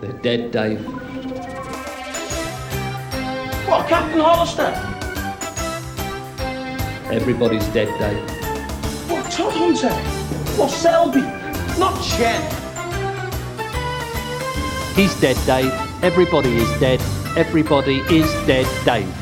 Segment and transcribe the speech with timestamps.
[0.00, 0.84] They're dead, Dave.
[3.66, 4.74] What, Captain Hollister?
[7.10, 8.30] Everybody's dead, Dave.
[9.10, 9.92] What, Todhunter?
[10.58, 11.22] What, Selby?
[11.78, 12.42] Not Chen.
[14.94, 15.72] He's dead, Dave.
[16.04, 17.00] Everybody is dead.
[17.34, 19.12] Everybody is dead, Dave.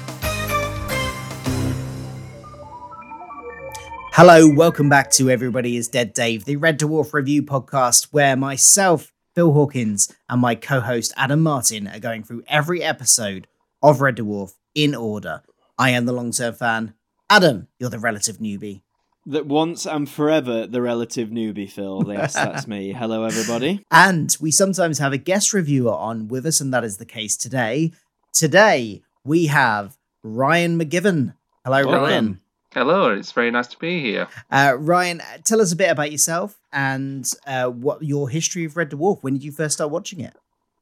[4.13, 9.13] Hello, welcome back to Everybody is Dead Dave, the Red Dwarf review podcast where myself,
[9.35, 13.49] Phil Hawkins, and my co host Adam Martin are going through every episode
[13.83, 15.43] of Red Dwarf in order.
[15.77, 16.95] I am the long term fan.
[17.29, 18.83] Adam, you're the relative newbie.
[19.27, 22.05] That once and forever the relative newbie, Phil.
[22.07, 22.93] Yes, that's me.
[22.97, 23.85] Hello, everybody.
[23.91, 27.37] And we sometimes have a guest reviewer on with us, and that is the case
[27.37, 27.91] today.
[28.33, 31.35] Today, we have Ryan McGiven.
[31.65, 32.03] Hello, Welcome.
[32.03, 32.41] Ryan.
[32.75, 34.27] Hello, it's very nice to be here.
[34.51, 38.91] Uh, Ryan, tell us a bit about yourself and uh, what your history of Red
[38.91, 39.23] Dwarf.
[39.23, 40.35] When did you first start watching it?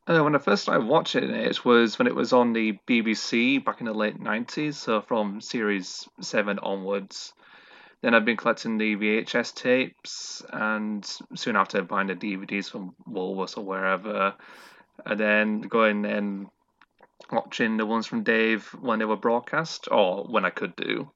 [0.07, 3.81] Uh, when I first started watching it was when it was on the BBC back
[3.81, 7.35] in the late 90s, so from series 7 onwards.
[8.01, 13.59] Then I've been collecting the VHS tapes and soon after buying the DVDs from Woolworths
[13.59, 14.35] or wherever.
[15.05, 16.47] And then going and
[17.31, 21.11] watching the ones from Dave when they were broadcast or when I could do.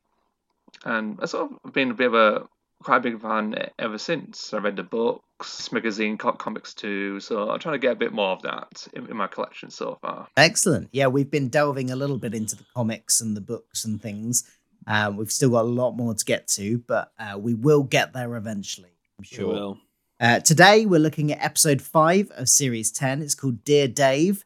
[0.85, 2.47] And I've sort of been a bit of a
[2.83, 4.53] quite a big fan ever since.
[4.53, 7.21] I read the books, magazine, comics too.
[7.21, 9.99] So I'm trying to get a bit more of that in, in my collection so
[10.01, 10.29] far.
[10.37, 10.89] Excellent.
[10.93, 14.49] Yeah, we've been delving a little bit into the comics and the books and things.
[14.87, 18.13] Um, we've still got a lot more to get to, but uh, we will get
[18.13, 18.91] there eventually.
[19.19, 19.39] I'm Sure.
[19.39, 19.53] sure.
[19.55, 19.79] will.
[20.21, 23.21] Uh, today, we're looking at episode five of series 10.
[23.21, 24.45] It's called Dear Dave.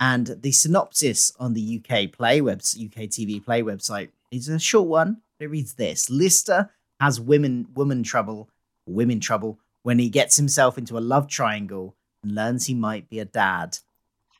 [0.00, 4.88] And the synopsis on the UK Play webs UK TV Play website is a short
[4.88, 5.18] one.
[5.42, 8.48] It reads this Lister has women woman trouble,
[8.86, 13.18] women trouble, when he gets himself into a love triangle and learns he might be
[13.18, 13.78] a dad.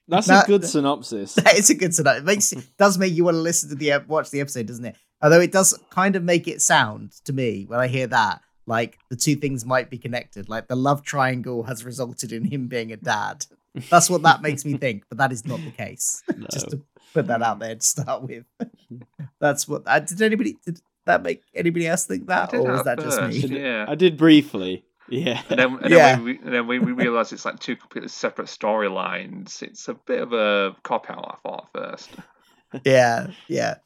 [0.08, 1.34] That's That- a good synopsis.
[1.36, 2.22] That is a good synopsis.
[2.22, 4.96] It makes does make you want to listen to the watch the episode, doesn't it?
[5.22, 8.98] Although it does kind of make it sound to me when I hear that like
[9.10, 10.48] the two things might be connected.
[10.48, 13.46] Like the love triangle has resulted in him being a dad.
[13.90, 16.22] That's what that makes me think, but that is not the case.
[16.52, 16.82] Just to
[17.14, 18.44] put that out there to start with.
[19.40, 19.82] That's what.
[19.86, 20.56] Uh, did anybody?
[20.64, 23.60] Did that make anybody else think that, did or was at that just first, me?
[23.60, 23.86] Yeah.
[23.88, 24.84] I did briefly.
[25.08, 25.42] Yeah.
[25.50, 26.14] And then, and Yeah.
[26.16, 29.94] then, we, and then when we realised it's like two completely separate storylines, it's a
[29.94, 32.10] bit of a cop out, I thought at first.
[32.84, 33.76] yeah, yeah.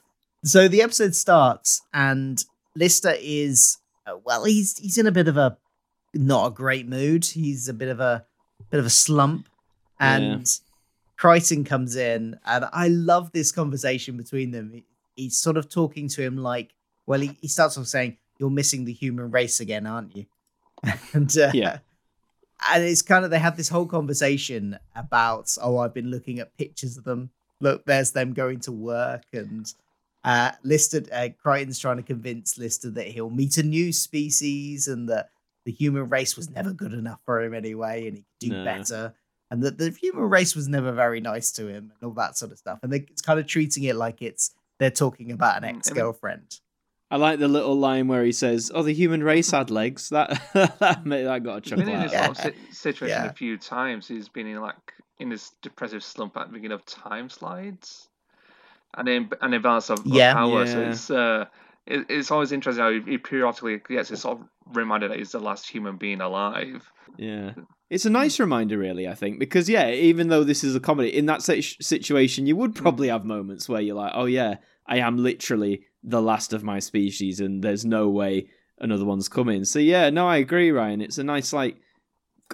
[0.45, 2.43] So the episode starts, and
[2.77, 5.57] Lister is uh, well, he's he's in a bit of a
[6.15, 7.25] not a great mood.
[7.25, 8.25] He's a bit of a
[8.71, 9.49] bit of a slump,
[9.99, 10.47] and
[11.19, 14.71] Kryten comes in, and I love this conversation between them.
[14.73, 14.85] He-
[15.19, 16.75] He's sort of talking to him like,
[17.07, 20.27] well, he, he starts off saying, "You're missing the human race again, aren't you?"
[21.15, 21.79] and uh, Yeah.
[22.73, 26.57] and it's kind of they have this whole conversation about oh i've been looking at
[26.59, 27.31] pictures of them
[27.61, 29.73] look there's them going to work and
[30.25, 35.09] uh listed uh, kryten's trying to convince lister that he'll meet a new species and
[35.09, 35.31] that
[35.65, 38.65] the human race was never good enough for him anyway and he could do No.
[38.65, 39.15] better
[39.51, 42.53] and that the human race was never very nice to him and all that sort
[42.53, 45.63] of stuff and they, it's kind of treating it like it's they're talking about an
[45.63, 46.61] Mm, I mean- ex-girlfriend
[47.11, 50.41] I like the little line where he says, "Oh, the human race had legs." That
[50.81, 53.31] that made that got a I've chuckle been in this of sort of situation Yeah.
[53.31, 54.09] a few times.
[54.09, 54.75] He's been in like
[55.19, 58.09] in this depressive slump at the beginning of time slides,
[58.97, 60.35] and then and then balance of, of Yeah.
[60.35, 60.67] power.
[60.67, 61.45] So it's uh,
[61.87, 65.31] it, it's always interesting how he, he periodically gets this sort of reminder that he's
[65.33, 66.91] the last human being alive.
[67.17, 67.53] Yeah.
[67.89, 71.17] It's a nice reminder, really, I think, because, yeah, even though this is a comedy,
[71.17, 74.57] in that situation, you would probably have moments where you're like, oh, yeah,
[74.89, 78.47] I am literally the last of my species and there's no way
[78.79, 79.65] another one's coming.
[79.65, 81.01] So, yeah, no, I agree, Ryan.
[81.03, 81.77] It's a nice, like,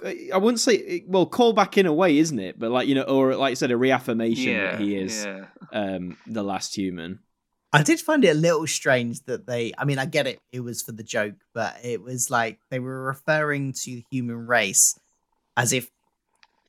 [0.03, 2.57] I wouldn't say, well, call back in a way, isn't it?
[2.57, 5.45] But, like, you know, or like I said, a reaffirmation Yeah, that he is Yeah.
[5.71, 7.19] um, the last human.
[7.71, 10.59] I did find it a little strange that they, I mean, I get it, it
[10.61, 14.97] was for the joke, but it was like they were referring to the human race
[15.57, 15.91] as if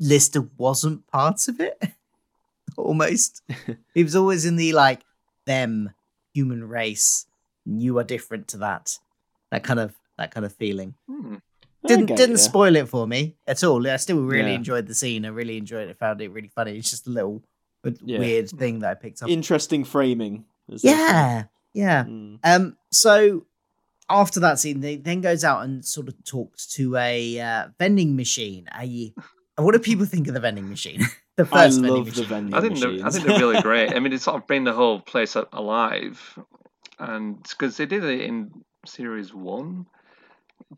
[0.00, 1.82] Lister wasn't part of it.
[2.76, 3.42] Almost.
[3.94, 5.02] he was always in the like,
[5.46, 5.90] them,
[6.34, 7.26] human race,
[7.64, 8.98] you are different to that.
[9.50, 10.94] That kind of, that kind of feeling.
[11.08, 11.36] Hmm.
[11.86, 12.36] Didn't didn't ya.
[12.36, 13.86] spoil it for me at all.
[13.86, 14.56] I still really Yeah.
[14.56, 15.24] enjoyed the scene.
[15.26, 15.98] I really enjoyed it.
[15.98, 16.78] Found it really funny.
[16.78, 17.42] It's just a little
[18.02, 18.18] Yeah.
[18.18, 19.28] weird thing that I picked up.
[19.28, 20.46] Interesting framing.
[20.72, 21.44] as they yeah,
[21.74, 22.04] yeah.
[22.04, 22.38] Mm.
[22.42, 23.44] Um, so
[24.08, 28.16] after that scene, they then goes out and sort of talks to a uh, vending
[28.16, 28.66] machine.
[28.74, 29.12] A
[29.56, 31.02] what do people think of the vending machine?
[31.36, 32.28] the I first vending love the machine.
[32.28, 33.94] vending I think they're, I think they're really great.
[33.94, 36.38] I mean, it's sort of bring the whole place alive,
[36.98, 38.50] and because they did it in
[38.86, 39.86] series one,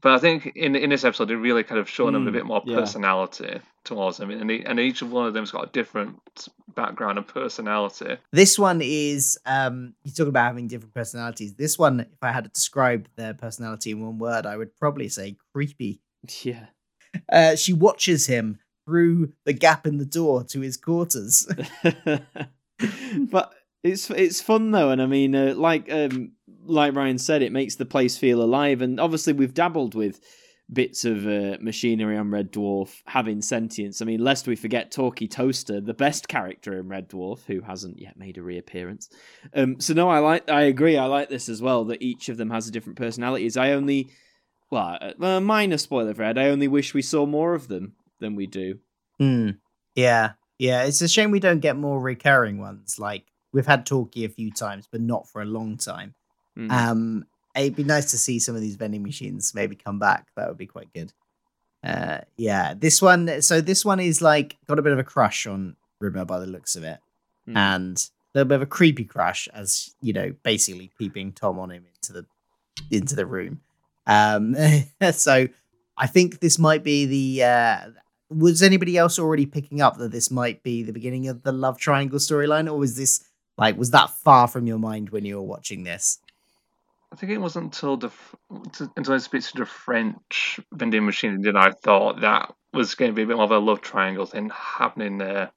[0.00, 2.34] But I think in in this episode, they really kind of shown them a Mm,
[2.34, 2.76] bit more yeah.
[2.76, 6.18] personality towards them, and, and each of one of them's got a different
[6.74, 8.16] background and personality.
[8.32, 11.54] This one is um you talk about having different personalities.
[11.54, 15.08] This one, if I had to describe their personality in one word, I would probably
[15.08, 16.00] say creepy.
[16.42, 16.66] Yeah.
[17.32, 21.46] Uh, she watches him through the gap in the door to his quarters.
[23.30, 23.52] but
[23.82, 26.32] it's it's fun though, and I mean, uh, like um,
[26.64, 28.82] like Ryan said, it makes the place feel alive.
[28.82, 30.20] And obviously, we've dabbled with
[30.72, 34.02] bits of uh, machinery on Red Dwarf having sentience.
[34.02, 38.00] I mean, lest we forget Talkie Toaster, the best character in Red Dwarf, who hasn't
[38.00, 39.08] yet made a reappearance.
[39.54, 41.84] Um, so no, I like, I agree, I like this as well.
[41.84, 43.56] That each of them has a different personalities.
[43.56, 44.10] I only,
[44.70, 46.36] well, uh, minor spoiler for Ed.
[46.36, 48.78] I only wish we saw more of them than we do.
[49.18, 49.50] Hmm.
[49.94, 50.84] Yeah, yeah.
[50.84, 52.98] It's a shame we don't get more recurring ones.
[52.98, 56.14] Like we've had Talkie a few times, but not for a long time.
[56.56, 56.70] Mm.
[56.70, 60.26] Um, it'd be nice to see some of these vending machines maybe come back.
[60.36, 61.12] That would be quite good.
[61.84, 63.40] Uh, yeah, this one.
[63.42, 66.46] So this one is like got a bit of a crush on Rimmer by the
[66.46, 66.98] looks of it,
[67.48, 67.56] Mm.
[67.56, 71.70] and a little bit of a creepy crush, as you know, basically peeping Tom on
[71.70, 72.26] him into the
[72.90, 73.60] into the room.
[74.06, 74.54] Um,
[75.12, 75.48] so
[75.96, 77.44] I think this might be the.
[77.44, 77.80] Uh,
[78.28, 81.78] was anybody else already picking up that this might be the beginning of the love
[81.78, 83.24] triangle storyline, or was this
[83.56, 86.18] like was that far from your mind when you were watching this?
[87.12, 88.10] I think it wasn't until the
[88.96, 93.14] until I speak to the French vending machine that I thought that was going to
[93.14, 95.50] be a bit more of a love triangle thing happening there.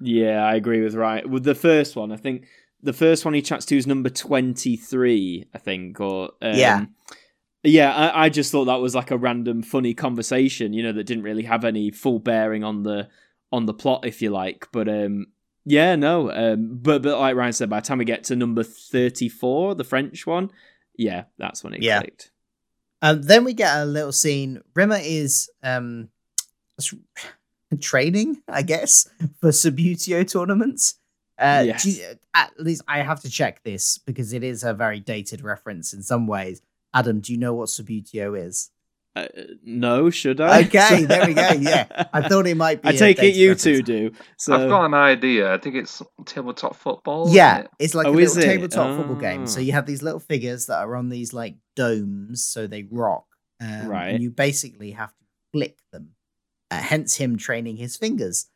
[0.00, 2.46] Yeah, I agree with right With the first one, I think
[2.82, 6.86] the first one he chats to is number twenty three, I think, or um, Yeah.
[7.66, 7.92] Yeah.
[7.94, 11.24] I, I just thought that was like a random, funny conversation, you know, that didn't
[11.24, 13.08] really have any full bearing on the
[13.52, 14.66] on the plot, if you like.
[14.72, 15.26] But um,
[15.64, 18.62] yeah, no, um, but but like Ryan said, by the time we get to number
[18.62, 20.50] thirty four, the French one,
[20.96, 22.00] yeah, that's when it Yeah.
[22.00, 22.30] clicked.
[23.02, 24.62] Um, then we get a little scene.
[24.74, 26.08] Rimmer is um
[27.80, 29.08] training, I guess,
[29.40, 30.98] for Subbuteo tournaments.
[31.38, 31.84] Uh, Yes.
[31.84, 32.02] you-
[32.32, 36.02] at least I have to check this because it is a very dated reference in
[36.02, 36.62] some ways.
[36.96, 38.70] Adam, do you know what Subbuteo is?
[39.14, 39.26] Uh,
[39.64, 40.62] no, should I?
[40.64, 42.04] Okay, there we go, yeah.
[42.12, 42.88] I thought it might be.
[42.88, 43.62] I take it you reference.
[43.62, 44.12] two do.
[44.36, 45.52] So I've got an idea.
[45.54, 47.28] I think it's tabletop football.
[47.30, 47.70] Yeah, it?
[47.78, 48.44] it's like Oh, a little it?
[48.44, 49.46] tabletop football game.
[49.46, 49.62] So Ah.
[49.62, 53.24] you have these little figures that are on these like domes, so they rock.
[53.60, 54.08] Um, Right.
[54.08, 56.10] And you basically have to flick them.
[56.70, 58.46] Uh, hence him training his fingers.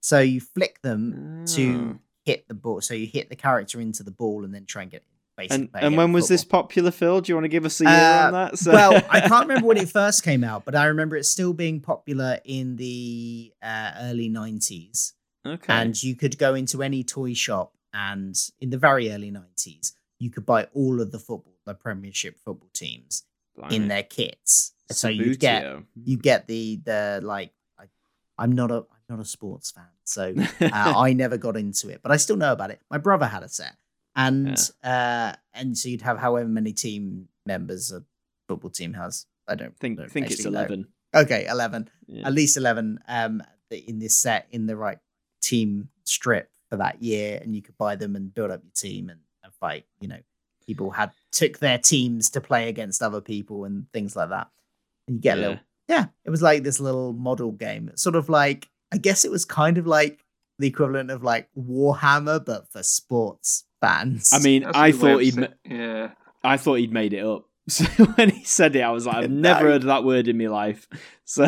[0.00, 1.98] So you flick them to Ah.
[2.26, 2.80] hit the ball.
[2.82, 5.11] So you hit the character into the ball and then try and get basically.
[5.38, 7.20] And and when of was this popular, Phil?
[7.20, 8.58] Do you want to give us a year Uh, on that?
[8.58, 11.52] So- well, I can't remember when it first came out, but I remember it still
[11.52, 15.12] being popular in the uh, early 90s.
[15.46, 15.72] okay.
[15.72, 20.30] and you could go into any toy shop and in the very early 90s you
[20.30, 23.24] could buy all of the football the premiership football teams
[23.70, 25.64] in their kits so you'd get
[26.04, 27.84] you get the the like I,
[28.38, 32.00] i'm not a i'm not a sports fan so uh, i never got into it
[32.02, 33.74] but i still know about it my brother had a set
[34.16, 38.02] and uh and so you'd have however many team members a
[38.48, 40.50] football team has i don't think don't think it's know.
[40.50, 40.86] eleven.
[41.14, 42.26] okay 11 Yeah.
[42.26, 44.98] at least 11 um in this set in the right
[45.40, 49.08] team strip for that year and you could buy them and build up your team
[49.08, 50.18] and, and fight you know
[50.66, 54.48] people had took their teams to play against other people and things like that
[55.08, 55.46] and you get a Yeah.
[55.48, 59.30] little yeah it was like this little model game sort of like i guess it
[59.30, 60.24] was kind of like
[60.58, 65.00] the equivalent of like warhammer but for sports fans I mean, That's a I good
[65.02, 65.46] way thought he'd ma-
[65.76, 66.10] Yeah.
[66.44, 67.44] I thought he'd made it up.
[67.68, 67.84] So
[68.16, 69.70] when he said it, I was like, I've never No.
[69.72, 70.88] heard that word in my life.
[71.24, 71.46] So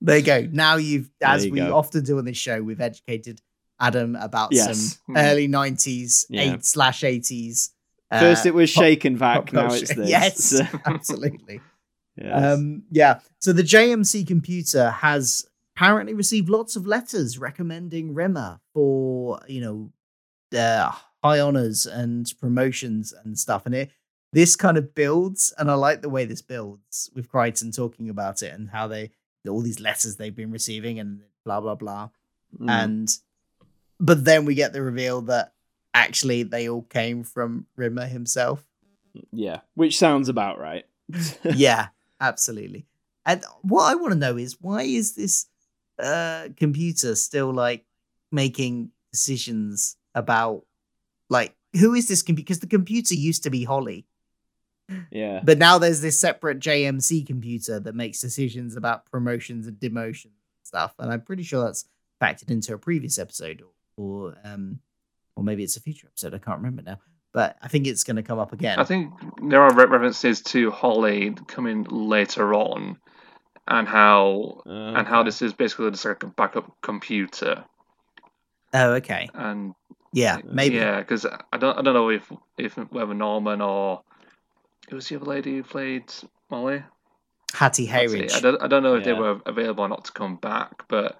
[0.00, 1.76] there you go now you've as you we go.
[1.76, 3.40] often do on this show we've educated
[3.78, 4.98] adam about Yes.
[5.06, 5.30] some Mm.
[5.30, 6.54] early 90s Yeah.
[6.54, 7.70] 8 slash 80s
[8.18, 10.08] first it was pop- shake and vac, pop now it's this.
[10.08, 11.60] yes So, absolutely
[12.16, 12.54] yes.
[12.54, 19.40] um yeah so the jmc computer has apparently received lots of letters recommending rimmer for
[19.46, 19.92] you know
[20.58, 20.90] uh,
[21.22, 23.90] high honors and promotions and stuff and it
[24.32, 28.42] this kind of builds and i like the way this builds with kryten talking about
[28.42, 29.10] it and how they
[29.48, 32.08] all these letters they've been receiving and blah blah blah
[32.58, 32.68] Mm.
[32.68, 33.08] and
[34.00, 35.52] but then we get the reveal that
[35.94, 38.64] actually they all came from rimmer himself
[39.32, 40.84] yeah, which sounds about right.
[41.44, 41.88] yeah,
[42.20, 42.86] absolutely.
[43.26, 45.46] And what I want to know is why is this
[45.98, 47.84] uh computer still like
[48.30, 50.64] making decisions about
[51.30, 52.44] like who is this computer?
[52.44, 54.06] Because the computer used to be Holly,
[55.10, 55.40] yeah.
[55.42, 60.64] but now there's this separate JMC computer that makes decisions about promotions and demotions and
[60.64, 60.94] stuff.
[60.98, 61.86] And I'm pretty sure that's
[62.20, 63.62] factored into a previous episode
[63.96, 64.80] or, or um
[65.36, 66.34] or maybe it's a future episode.
[66.34, 66.98] I can't remember now.
[67.32, 68.78] but I think it's going to come up again.
[68.78, 69.12] I think
[69.48, 72.98] there are references to Holly coming later on,
[73.68, 77.64] and how and how this is basically just like a backup computer.
[78.74, 79.28] oh, okay.
[79.32, 79.74] And
[80.12, 80.76] Yeah, maybe.
[80.76, 84.02] yeah, because I don't I don't know if if whether Norman or
[84.88, 86.12] who was the other lady who played
[86.50, 86.82] Molly.
[87.52, 88.12] Hattie That's.
[88.12, 88.34] Hayridge.
[88.34, 91.18] I don't I don't know if they were available or not to come back, but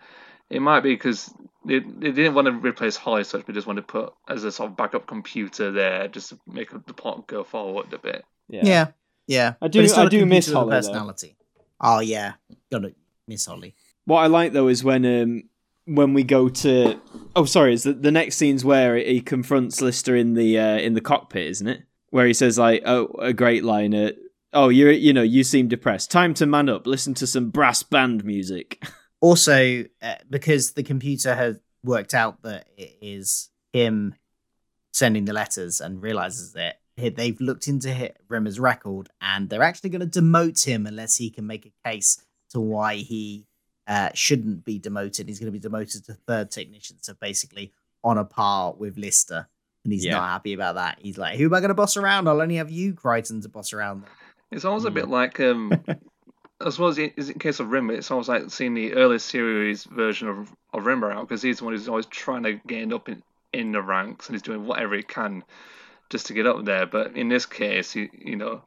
[0.49, 1.33] it might be because
[1.65, 4.51] they, they didn't want to replace Holly such, but just wanted to put as a
[4.51, 8.25] sort of backup computer there just to make the plot go forward a bit.
[8.49, 8.89] Yeah,
[9.27, 9.55] yeah.
[9.63, 10.77] I do- it's still I a do miss computer with a Holly, though.
[10.89, 11.37] Personality.
[11.81, 12.33] Oh yeah,
[12.73, 12.95] gotta
[13.29, 13.75] miss Holly.
[14.05, 15.43] What I like though is when um
[15.87, 17.01] when we go to
[17.35, 20.95] oh sorry is the, the next scene's where he confronts Lister in the uh, in
[20.95, 21.83] the cockpit isn't it?
[22.11, 24.13] Where he says like oh a great line
[24.53, 26.11] oh you you know you seem depressed.
[26.11, 26.87] Time to man up.
[26.87, 28.83] Listen to some brass band music.
[29.23, 34.15] Also, uh, because the computer has worked out that it is him
[34.93, 36.77] sending the letters and realizes it,
[37.17, 41.47] they've looked into Rimmer's record and they're actually going to demote him unless he can
[41.47, 43.47] make a case to why he
[43.91, 45.29] uh, shouldn't be demoted.
[45.29, 49.49] He's going to be demoted to third technician, so basically on a par with Lister.
[49.85, 50.13] And he's Yeah.
[50.13, 50.99] not happy about that.
[51.01, 52.29] He's like, "Who am I going to boss around?
[52.29, 54.05] I'll only have you, Kryten, to boss around."
[54.53, 54.95] It's almost a Hmm.
[54.95, 55.73] bit like um,
[56.61, 57.95] I suppose it is in case of Rimmer.
[57.95, 61.65] It's almost like seeing the early series version of of Rimmer out because he's the
[61.65, 64.95] one who's always trying to get up in in the ranks and he's doing whatever
[64.95, 65.43] he can
[66.11, 66.87] just to get up there.
[66.87, 68.63] But in this case, he, you know,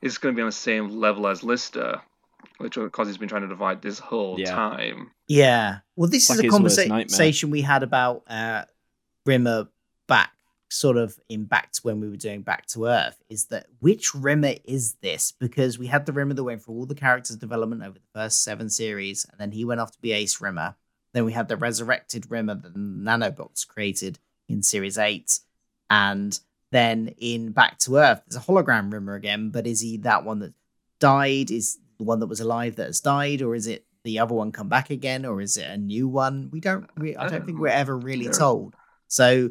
[0.00, 2.00] he's going to be on the same level as Lister,
[2.58, 4.54] which because he's been trying to divide this whole Yeah.
[4.54, 5.10] time.
[5.28, 5.78] Yeah.
[5.96, 6.98] Well, this Like is a his worst nightmare.
[7.00, 8.64] conversation we had about uh,
[9.26, 9.68] Rimmer
[10.06, 10.32] back,
[10.68, 13.22] sort of in back to when we were doing Back to Earth.
[13.28, 15.32] Is that which Rimmer is this?
[15.32, 18.42] Because we had the Rimmer that went for all the characters' development over the first
[18.42, 20.74] seven series, and then he went off to be Ace Rimmer.
[21.12, 24.18] Then we had the resurrected Rimmer that the Nanobots created
[24.48, 25.40] in series eight,
[25.90, 26.38] and
[26.70, 29.50] then in Back to Earth, there's a hologram Rimmer again.
[29.50, 30.54] But is he that one that
[30.98, 31.50] died?
[31.50, 34.50] Is the one that was alive that has died, or is it the other one
[34.50, 36.48] come back again, or is it a new one?
[36.52, 36.88] We don't.
[36.96, 38.74] Re- I don't think we're ever really There- told.
[39.08, 39.50] So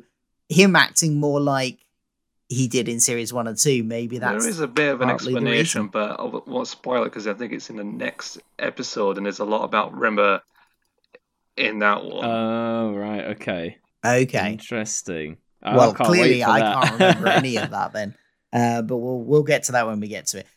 [0.49, 1.79] him acting more like
[2.49, 5.09] he did in series one and two, maybe that's there is a bit of an
[5.09, 9.25] explanation, but I won't spoil it because I think it's in the next episode, and
[9.25, 10.41] there's a lot about Rimmer
[11.57, 12.25] in that one.
[12.25, 14.51] oh right okay okay.
[14.53, 16.73] interesting Oh, well, I can't clearly I that.
[16.83, 18.15] can't remember any of that then.
[18.51, 20.47] Uh, but we'll we'll get to that when we get to it.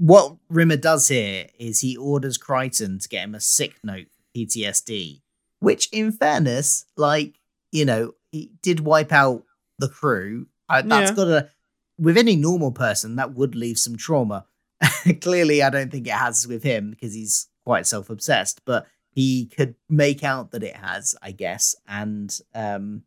[0.00, 4.22] What Rimmer does here is he orders Kryten to get him a sick note for
[4.34, 5.20] PTSD,
[5.58, 7.34] which, in fairness, like
[7.70, 9.44] you know, he did wipe out
[9.78, 10.46] the crew.
[10.70, 11.16] Uh, that's Yeah.
[11.16, 11.50] got to
[11.98, 14.46] with any normal person that would leave some trauma.
[15.20, 19.46] Clearly, I don't think it has with him because he's quite self obsessed, but he
[19.54, 23.02] could make out that it has, I guess, and um,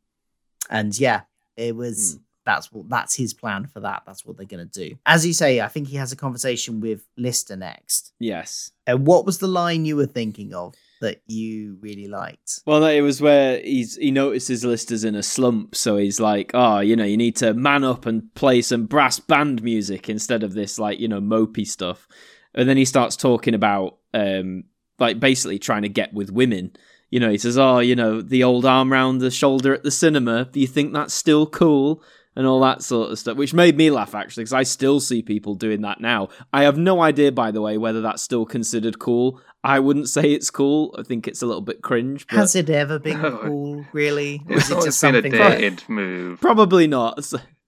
[0.70, 1.22] and yeah,
[1.58, 4.04] it was that's what that's his plan for that.
[4.06, 4.98] That's what they're gonna do.
[5.06, 8.14] As you say, I think he has a conversation with Lister next.
[8.20, 12.62] yes And what was the line you were thinking of that you really liked?
[12.66, 16.52] Well, no, it was where he's he notices Lister's in a slump, so he's like,
[16.54, 20.44] "Oh, you know, you need to man up and play some brass band music instead
[20.44, 22.08] of this like you know mopey stuff."
[22.56, 24.66] And then he starts talking about um
[25.00, 26.72] like basically trying to get with women.
[27.10, 29.92] You know, he says, "Oh, you know, the old arm round the shoulder at the
[29.92, 30.46] cinema.
[30.46, 32.02] Do you think that's still cool?"
[32.36, 35.22] And all that sort of stuff, which made me laugh actually, because I still see
[35.22, 36.30] people doing that now.
[36.52, 39.40] I have no idea, by the way, whether that's still considered cool.
[39.64, 40.96] I wouldn't say it's cool.
[40.98, 42.26] I think it's a little bit cringe.
[42.28, 44.42] But Has it ever been cool, really?
[44.50, 46.42] Or it's is it always just been a something dated move.
[46.42, 47.24] Probably not.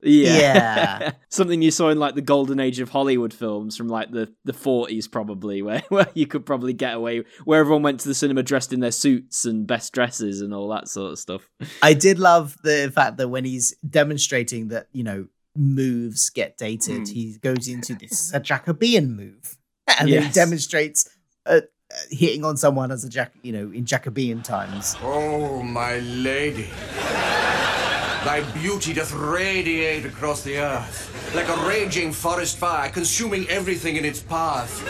[0.06, 0.38] S- Yeah.
[1.00, 1.12] Yeah.
[1.30, 4.54] Something you saw in like the golden age of Hollywood films from like the, the
[4.54, 8.44] 40s, probably, where, where you could probably get away, where everyone went to the cinema
[8.44, 11.50] dressed in their suits and best dresses and all that sort of stuff.
[11.82, 17.02] I did love the fact that when he's demonstrating that, you know, moves get dated,
[17.04, 17.10] Mm.
[17.10, 19.58] he goes into this is a Jacobean move.
[20.00, 21.08] And then he demonstrates
[21.46, 24.96] uh, uh, hitting on someone as a Jack, you know, in Jacobean times.
[25.02, 26.68] Oh, my lady.
[28.26, 34.04] Thy beauty doth radiate across the earth, like a raging forest fire, consuming everything in
[34.04, 34.84] its path,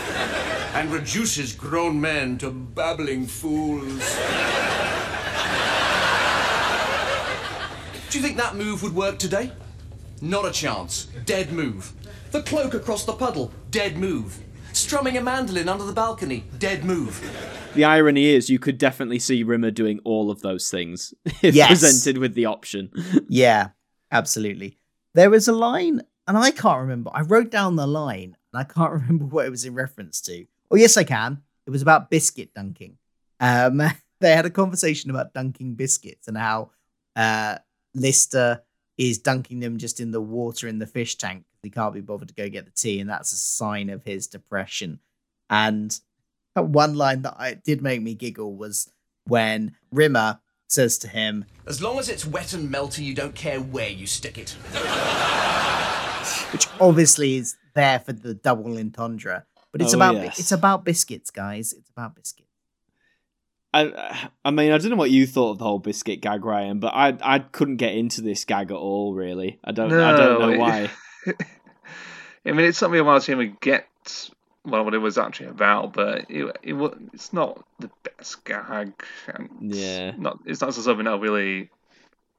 [0.74, 4.00] and reduces grown men to babbling fools.
[8.10, 9.52] Do you think that move would work today?
[10.22, 11.08] Not a chance.
[11.26, 11.92] Dead move.
[12.32, 14.45] The cloak across the puddle, dead move.
[14.86, 17.20] Strumming a mandolin under the balcony, dead move.
[17.74, 21.12] The irony is, you could definitely see Rimmer doing all of those things
[21.42, 21.70] if Yes.
[21.70, 22.92] presented with the option.
[23.28, 23.70] Yeah,
[24.12, 24.78] absolutely.
[25.16, 27.10] There was a line, and I can't remember.
[27.16, 30.46] I wrote down the line, and I can't remember what it was in reference to.
[30.70, 31.42] Oh, yes, I can.
[31.66, 33.00] It was about biscuit dunking.
[33.40, 33.82] Um,
[34.22, 36.70] they had a conversation about dunking biscuits and how
[37.16, 37.58] uh,
[37.96, 38.62] Lister
[38.98, 42.30] is dunking them just in the water in the fish tank he can't be bothered
[42.30, 45.00] to go get the tea, and that's a sign of his depression.
[45.50, 46.00] And
[46.56, 48.92] one line that I did make me giggle was
[49.26, 53.60] when Rimmer says to him, As long as it's wet and melty, you don't care
[53.60, 54.52] where you stick it.
[56.54, 60.40] which obviously is there for the double entendre, but it's Oh, about yes.
[60.40, 61.74] it's about biscuits, guys.
[61.74, 62.45] It's about biscuits.
[63.84, 66.80] I, I mean, I don't know what you thought of the whole biscuit gag, Ryan,
[66.80, 69.14] but I, I couldn't get into this gag at all.
[69.14, 70.90] Really, I don't, I don't know it- why.
[72.46, 73.88] I mean, it's something I want to even get
[74.64, 78.94] well what it was actually about, but it, it wa- it's not the best gag.
[79.28, 80.12] And it's Yeah.
[80.18, 81.70] not it's not something that really,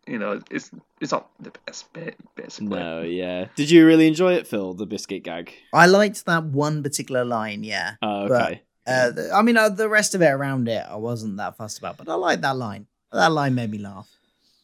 [0.07, 2.69] you know, it's it's not the best bit basically.
[2.79, 3.47] No, yeah.
[3.57, 4.75] Did you really enjoy it, Phil?
[4.75, 5.53] The biscuit gag?
[5.75, 7.95] I liked that one particular line, yeah.
[8.01, 8.63] Oh, But, okay.
[8.87, 11.97] Uh, I mean, uh, the rest of it around it, I wasn't that fussed about,
[11.97, 12.87] but I like that line.
[13.13, 14.09] That line made me laugh.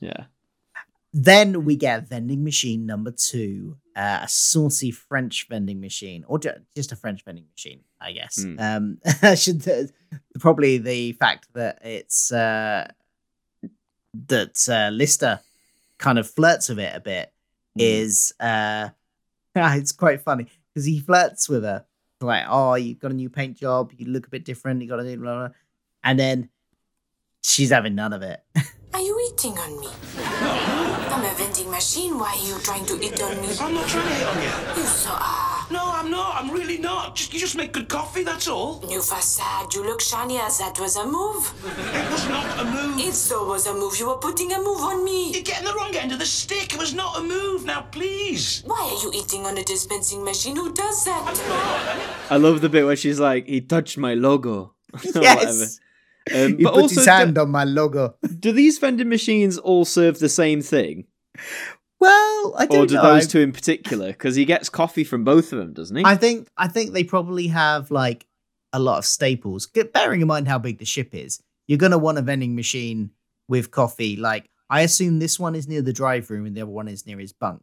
[0.00, 0.24] yeah.
[1.14, 6.38] Then we get vending machine number two, uh, a saucy French vending machine, or
[6.74, 8.42] just a French vending machine, I guess.
[8.42, 8.58] Hmm.
[8.58, 8.98] Um,
[9.36, 9.82] should uh,
[10.40, 12.88] probably the fact that it's uh,
[14.28, 15.40] that uh, Lister
[15.98, 17.28] kind of flirts with it a bit
[17.74, 17.80] Hmm.
[17.80, 18.88] is uh,
[19.54, 21.84] it's quite funny because he flirts with her
[22.22, 24.96] like, oh, you've got a new paint job, you look a bit different, you got
[24.96, 25.56] to do blah, blah, blah.
[26.04, 26.48] and then
[27.42, 28.40] she's having none of it.
[28.94, 29.88] Are you eating on me?
[30.18, 32.18] I'm a vending machine.
[32.18, 33.48] Why are you trying to eat on me?
[33.58, 34.82] I'm not trying to eat on you.
[34.82, 35.51] You so are.
[35.72, 36.36] No, I'm not.
[36.36, 37.16] I'm really not.
[37.16, 38.22] Just you just make good coffee.
[38.22, 38.80] That's all.
[38.86, 39.72] New facade.
[39.74, 41.52] You look shiny as that was a move.
[41.64, 42.98] It was not a move.
[43.00, 43.98] It so was a move.
[43.98, 45.32] You were putting a move on me.
[45.32, 46.74] You're getting the wrong end of the stick.
[46.74, 47.64] It was not a move.
[47.64, 48.62] Now, please.
[48.66, 50.56] Why are you eating on a dispensing machine?
[50.56, 52.26] Who does that?
[52.30, 54.74] I love the bit where she's like, "He touched my logo."
[55.14, 55.80] yes.
[56.34, 58.14] Um, He but put also, his do, hand on my logo.
[58.40, 61.06] do these vending machines all serve the same thing,
[62.02, 63.02] Well, I don't or do know.
[63.02, 64.08] those two in particular?
[64.08, 66.02] Because he gets coffee from both of them, doesn't he?
[66.04, 68.26] I think I think they probably have like
[68.72, 69.66] a lot of staples.
[69.66, 73.10] Get- Bearing in mind how big the ship is, you're gonna want a vending machine
[73.48, 74.16] with coffee.
[74.16, 77.06] Like I assume this one is near the drive room and the other one is
[77.06, 77.62] near his bunk.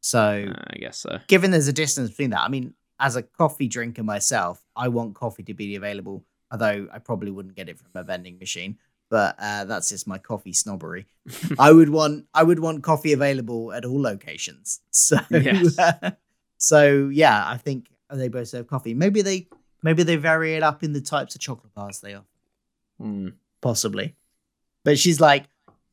[0.00, 1.18] So, Uh, I guess so.
[1.28, 5.14] given there's a distance between that, I mean, as a coffee drinker myself, I want
[5.14, 6.24] coffee to be available.
[6.50, 8.78] Although I probably wouldn't get it from a vending machine,
[9.10, 11.06] but uh, that's just my coffee snobbery.
[11.58, 14.80] I would want I would want coffee available at all locations.
[14.90, 15.76] So Yes.
[16.58, 18.94] so yeah, I think they both serve coffee.
[18.94, 19.48] Maybe they
[19.82, 22.26] maybe they vary it up in the types of chocolate bars they offer,
[22.98, 23.28] Hmm.
[23.60, 24.14] possibly.
[24.84, 25.44] But she's like,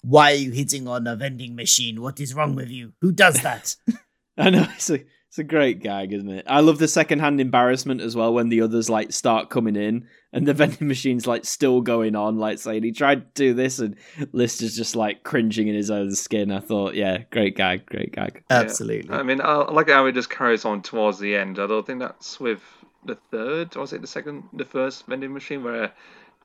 [0.03, 2.01] "Why are you hitting on a vending machine?
[2.01, 2.93] What is wrong with you?
[3.01, 3.75] Who does that?"
[4.37, 4.99] I know it's a
[5.33, 6.45] it's a great gag, isn't it?
[6.47, 10.47] I love the secondhand embarrassment as well when the others like start coming in and
[10.47, 13.95] the vending machine's like still going on, like saying he tried to do this and
[14.31, 16.51] Lister's just like cringing in his own skin.
[16.51, 18.43] I thought, yeah, great gag, great gag.
[18.51, 18.59] Yeah.
[18.59, 19.09] Absolutely.
[19.09, 21.57] I mean, I I like how it just carries on towards the end.
[21.57, 22.61] I don't think that's with
[23.03, 25.93] the third, or was it the second, the first vending machine where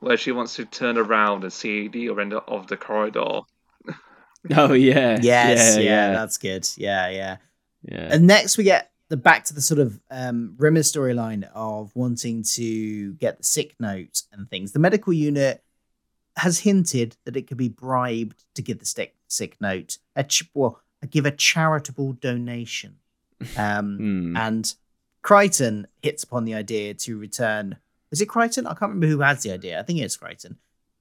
[0.01, 3.41] where she wants to turn around and see the other end of the corridor.
[4.57, 6.67] Oh yeah, Yes, yeah, yeah, yeah, that's good.
[6.77, 7.37] Yeah, yeah.
[7.83, 8.09] Yeah.
[8.13, 12.43] And next we get the back to the sort of um Rimmer storyline of wanting
[12.55, 14.73] to get the sick note and things.
[14.73, 15.63] The medical unit
[16.37, 19.99] has hinted that it could be bribed to give the sick sick note.
[20.17, 22.97] A ch- well, give a charitable donation.
[23.57, 24.37] Um Hmm.
[24.37, 24.75] and
[25.23, 27.77] Kryten hits upon the idea to return.
[28.11, 28.65] Is it Kryten?
[28.67, 29.79] I can't remember who has the idea.
[29.79, 30.57] I think it's Kryten.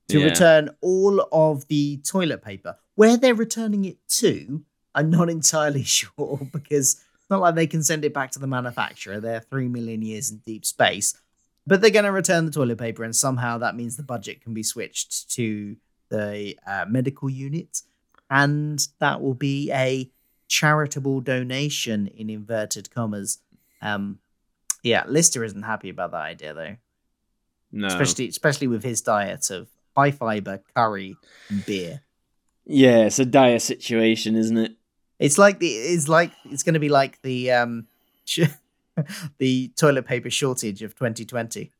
[0.09, 0.25] To Yeah.
[0.25, 2.77] return all of the toilet paper.
[2.95, 4.63] Where they're returning it to,
[4.97, 8.47] I'm not entirely sure because it's not like they can send it back to the
[8.47, 9.19] manufacturer.
[9.19, 11.15] They're three million years in deep space.
[11.65, 14.53] But they're going to return the toilet paper, and somehow that means the budget can
[14.53, 15.75] be switched to
[16.10, 17.81] the uh, medical unit.
[18.29, 20.10] And that will be a
[20.47, 23.39] charitable donation in inverted commas.
[23.81, 24.19] Um,
[24.81, 26.75] yeah, Lister isn't happy about that idea though,
[27.71, 31.17] no, especially especially with his diet of high fiber curry
[31.49, 32.01] and beer.
[32.65, 34.77] yeah, it's a dire situation, isn't it?
[35.19, 37.88] It's like the it's like it's going to be like the um
[38.25, 38.49] sh-
[39.38, 41.71] the toilet paper shortage of 2020.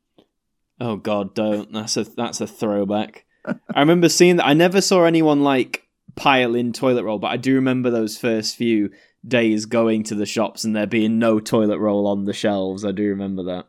[0.80, 1.72] Oh God, don't.
[1.72, 3.24] That's a that's a throwback.
[3.44, 4.46] I remember seeing that.
[4.46, 8.56] I never saw anyone like pile in toilet roll, but I do remember those first
[8.56, 8.90] few
[9.26, 12.84] days going to the shops and there being no toilet roll on the shelves.
[12.84, 13.66] I do remember that.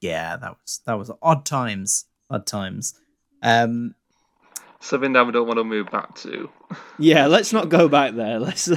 [0.00, 2.94] Yeah, that was that was odd times, odd times.
[3.42, 3.94] Um,
[4.80, 6.50] Something that we don't want to move back to.
[6.98, 8.40] Yeah, let's not go back there.
[8.40, 8.68] Let's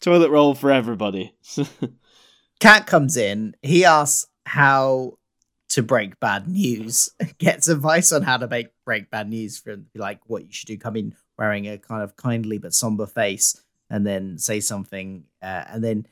[0.00, 1.34] toilet roll for everybody.
[2.60, 3.54] Cat comes in.
[3.62, 5.18] He asks how
[5.70, 7.10] to break bad news.
[7.38, 10.78] Gets advice on how to make break bad news from like what you should do.
[10.78, 13.62] Come in wearing a kind of kindly but somber face.
[13.90, 16.06] and then say something, uh, and then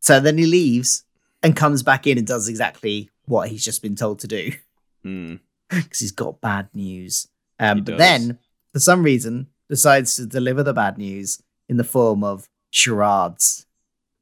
[0.00, 1.04] so then he leaves
[1.42, 4.52] and comes back in and does exactly what he's just been told to do
[5.04, 5.34] Hmm.
[5.68, 7.28] because he's got bad news.
[7.60, 7.98] Um, but does.
[7.98, 8.38] then,
[8.72, 13.66] for some reason, decides to deliver the bad news in the form of charades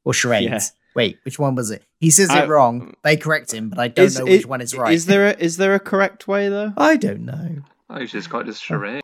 [0.04, 0.44] or charades.
[0.50, 0.60] Yeah.
[0.94, 1.82] Wait, which one was it?
[2.00, 2.94] He says I- it wrong.
[3.04, 4.92] They correct him, but I don't Is- know which i- one is right.
[4.92, 6.72] Is there a, is there a correct way though?
[6.76, 7.62] I don't know.
[7.88, 9.02] I usually just got this charade.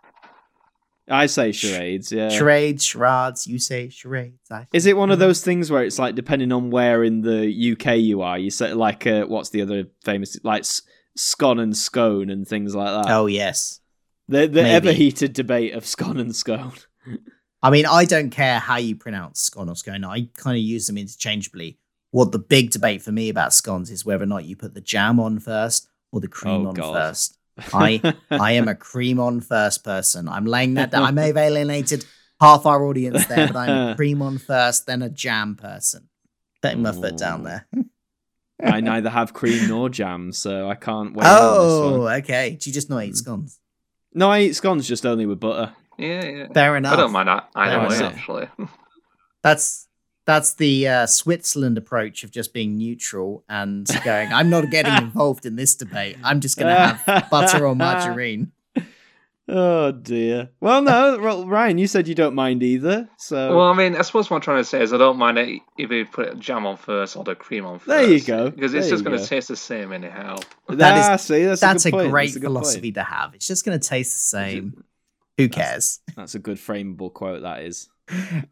[1.08, 2.10] I say charades.
[2.10, 2.28] Yeah.
[2.30, 3.46] Charades, charades.
[3.46, 4.50] You say charades.
[4.50, 7.46] I Is it one of those things where it's like depending on where in the
[7.72, 10.82] UK you are, you say like uh, what's the other famous like s-
[11.16, 13.12] scone and scone and things like that.
[13.14, 13.80] Oh yes.
[14.26, 14.70] the the maybe.
[14.70, 16.72] ever heated debate of scone and scone.
[17.62, 20.04] I mean, I don't care how you pronounce scone or scone.
[20.04, 21.78] I kind of use them interchangeably.
[22.10, 24.80] What the big debate for me about scones is whether or not you put the
[24.80, 26.92] jam on first or the cream Oh, on God.
[26.94, 27.38] first.
[27.72, 30.28] I I am a cream on first person.
[30.28, 31.02] I'm laying that down.
[31.04, 32.04] I may have alienated
[32.40, 36.08] half our audience there, but I'm a cream on first, then a jam person.
[36.62, 37.66] Putting my foot down there.
[38.62, 41.26] I neither have cream nor jam, so I can't wait.
[41.26, 42.14] on Oh, one.
[42.20, 42.56] okay.
[42.60, 43.16] Do you just not eat mm.
[43.16, 43.58] scones?
[44.14, 45.74] no, I eat scones just only with butter.
[45.98, 46.46] Yeah, yeah.
[46.52, 46.92] Fair enough.
[46.94, 48.48] I don't mind that either Fair way, actually.
[49.42, 49.86] That's
[50.24, 54.32] that's the uh, Switzerland approach of just being neutral and going.
[54.32, 56.16] I'm not getting involved in this debate.
[56.24, 58.50] I'm just going to have butter or margarine.
[59.48, 60.50] Oh dear.
[60.60, 64.02] Well, no, well, Ryan, you said you don't mind either, so Well, I mean, I
[64.02, 66.66] suppose what I'm trying to say is I don't mind it if you put jam
[66.66, 67.86] on first or the cream on first.
[67.86, 68.50] There you go.
[68.50, 70.38] Because it's There just going to taste the same anyhow.
[70.68, 72.10] That is- Ah, see, that's, That's a, a, point.
[72.10, 72.64] great That's a good point.
[72.64, 73.34] philosophy to have.
[73.36, 74.82] It's just going to taste the same.
[75.38, 76.00] Who cares?
[76.16, 77.42] That's a good frameable quote.
[77.42, 77.88] That is.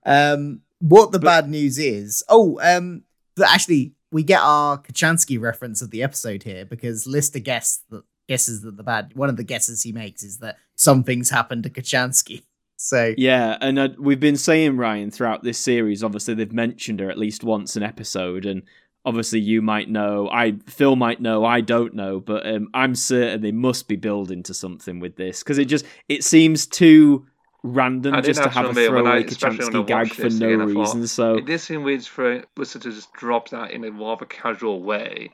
[0.04, 2.22] Um, what the But- bad news is?
[2.28, 3.02] Oh, um,
[3.44, 8.62] actually, we get our Kochanski reference of the episode here because Lister guess that guesses
[8.62, 12.42] that the bad one of the guesses he makes is that something's happened to Kochanski.
[12.76, 16.02] So Yeah, and uh, we've been saying Ryan throughout this series.
[16.02, 18.62] Obviously, they've mentioned her at least once an episode, and
[19.04, 20.28] obviously you might know.
[20.30, 21.44] I Phil might know.
[21.44, 25.42] I don't know, but um, I'm certain they must be building to something with this
[25.42, 27.26] because it just it seems too
[27.62, 30.80] random just to have a actually admit when I- throwaway Kochanski gag for no thought,
[30.80, 31.06] reason.
[31.06, 34.82] So It did seem weird for Lister to just drop that in a rather casual
[34.82, 35.30] way,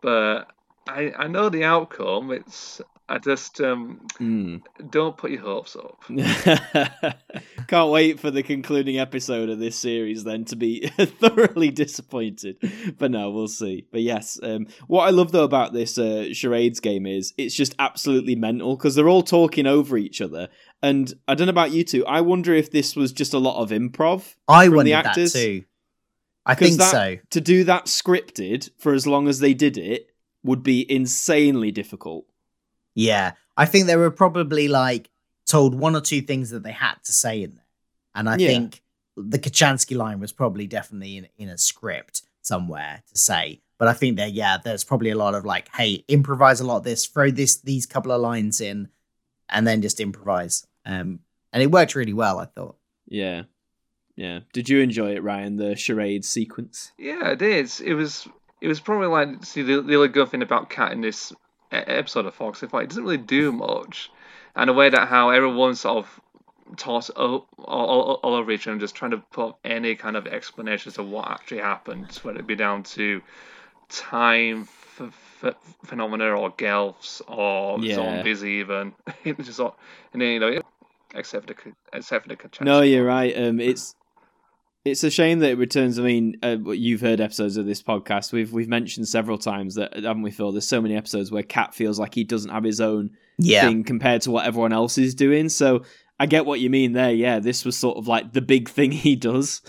[0.00, 0.50] but
[0.88, 2.30] I I know the outcome.
[2.30, 4.56] It's I just um hmm.
[4.90, 6.02] don't put your hopes up.
[7.68, 12.56] Can't wait for the concluding episode of this series then to be thoroughly disappointed.
[12.98, 13.86] But no, we'll see.
[13.92, 17.76] But yes, um, what I love though about this uh, charades game is it's just
[17.78, 20.48] absolutely mental because they're all talking over each other.
[20.82, 22.04] And I don't know about you two.
[22.06, 24.34] I wonder if this was just a lot of improv.
[24.48, 25.32] I from the wondered that actors?
[25.32, 25.64] too.
[26.44, 27.16] I 'Cause think that- so.
[27.30, 30.08] To do that scripted for as long as they did it
[30.42, 32.26] would be insanely difficult.
[32.96, 35.10] Yeah, I think they were probably like
[35.46, 37.64] told one or two things that they had to say in there,
[38.14, 38.48] and I Yeah.
[38.48, 38.82] think
[39.16, 43.60] the Kochanski line was probably definitely in, in a script somewhere to say.
[43.78, 46.78] But I think that yeah, there's probably a lot of like, hey, improvise a lot
[46.78, 48.88] of this, throw this these couple of lines in,
[49.48, 50.66] and then just improvise.
[50.84, 51.20] Um,
[51.52, 52.76] and it worked really well, I thought.
[53.06, 53.42] Yeah.
[54.16, 54.40] Yeah.
[54.54, 56.92] Did you enjoy it, Ryan, the charade sequence?
[56.98, 57.80] Yeah, it is.
[57.80, 58.26] It was.
[58.62, 61.32] It was probably like see the, the really good thing about Cat in this
[61.72, 62.62] episode of Fox.
[62.62, 64.10] Like it doesn't really do much,
[64.54, 66.20] and the way that how everyone sort of
[66.76, 70.16] toss all, all, all over each other, and just trying to put up any kind
[70.16, 73.22] of explanations of what actually happened, whether it be down to
[73.88, 77.94] time f- f- phenomena or gelfs or Yeah.
[77.94, 78.94] zombies even.
[79.24, 79.76] just all,
[80.12, 80.60] and then you know
[81.14, 83.36] except for the except for the No, you're right.
[83.36, 83.94] Um, it's
[84.86, 85.98] it's a shame that it returns.
[85.98, 88.32] I mean, uh, you've heard episodes of this podcast.
[88.32, 90.52] We've we've mentioned several times that haven't we, Phil?
[90.52, 93.84] There's so many episodes where Cat feels like he doesn't have his own Yeah, thing
[93.84, 95.48] compared to what everyone else is doing.
[95.48, 95.82] So
[96.18, 97.12] I get what you mean there.
[97.12, 99.60] Yeah, this was sort of like the big thing he does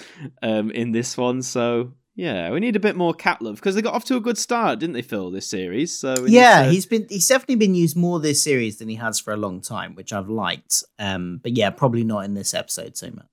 [0.42, 1.42] um, in this one.
[1.42, 4.20] So yeah, we need a bit more cat love because they got off to a
[4.22, 5.30] good start, didn't they, Phil?
[5.30, 5.98] This series.
[6.00, 9.20] So yeah, to- he's been he's definitely been used more this series than he has
[9.20, 10.84] for a long time, which I've liked.
[10.98, 13.28] Um, but yeah, probably not in this episode so much.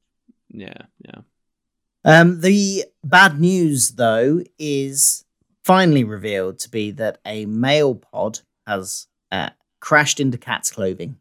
[0.51, 1.21] yeah, yeah.
[2.05, 5.25] Um, the bad news, though, is
[5.65, 11.17] finally revealed to be that a male pod has uh, crashed into Cat's clothing,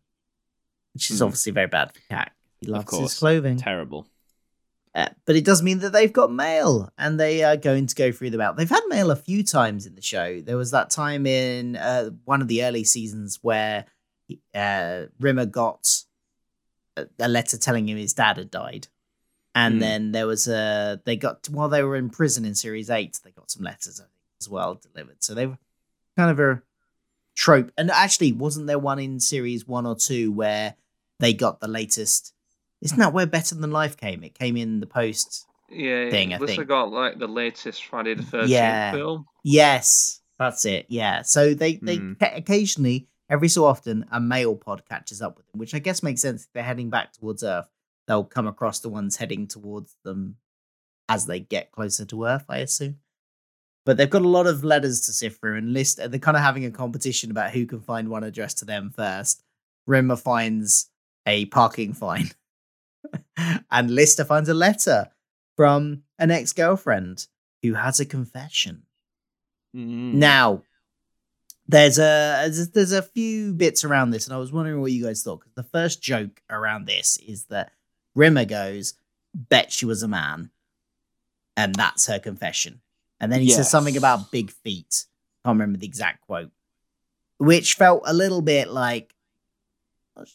[0.93, 1.25] which is Hmm.
[1.25, 2.31] obviously very bad for Cat.
[2.59, 3.57] He loves his clothing.
[3.57, 4.07] Terrible.
[4.95, 8.11] Uh, but it does mean that they've got mail and they are going to go
[8.11, 8.53] through the mail.
[8.53, 10.39] They've had mail a few times in the show.
[10.39, 13.85] There was that time in uh, one of the early seasons where
[14.53, 15.87] uh, Rimmer got
[16.95, 18.87] a, a letter telling him his dad had died.
[19.55, 19.79] And Hmm.
[19.79, 23.31] then there was a, they got, while they were in prison in series eight, they
[23.31, 25.23] got some letters, I think, as well delivered.
[25.23, 25.57] So they were
[26.17, 26.61] kind of a
[27.35, 27.71] trope.
[27.77, 30.75] And actually, wasn't there one in series one or two where
[31.19, 32.33] they got the latest
[32.81, 34.23] isn't that where Better Than Life came?
[34.25, 35.45] It came in the post.
[35.69, 36.67] Yeah, thing, I Lister think.
[36.67, 38.91] got like the latest Friday the Thirteenth Yeah.
[38.91, 39.25] film.
[39.41, 40.87] Yes, that's it.
[40.89, 41.21] Yeah.
[41.21, 45.59] So they they ca- occasionally, every so often, a male pod catches up with them,
[45.59, 46.43] which I guess makes sense.
[46.43, 47.69] If they're heading back towards Earth,
[48.07, 50.37] they'll come across the ones heading towards them
[51.09, 52.45] as they get closer to Earth.
[52.49, 52.99] I assume.
[53.85, 55.97] But they've got a lot of letters to sift through, and list.
[55.97, 59.43] They're kind of having a competition about who can find one addressed to them first.
[59.85, 60.89] Rimmer finds
[61.25, 62.31] a parking fine,
[63.71, 65.09] and Lister finds a letter
[65.57, 67.27] from an ex-girlfriend
[67.61, 68.83] who has a confession.
[69.75, 70.13] Mm.
[70.13, 70.63] Now,
[71.67, 75.03] there's a there's, there's a few bits around this, and I was wondering what you
[75.03, 75.39] guys thought.
[75.39, 77.71] Because the first joke around this is that
[78.15, 78.93] Rimmer goes,
[79.33, 80.51] "Bet she was a man,"
[81.57, 82.81] and that's her confession.
[83.19, 85.05] And then he says something about big feet.
[85.45, 86.51] Can't remember the exact quote,
[87.37, 89.13] which felt a little bit like.
[90.17, 90.25] I'm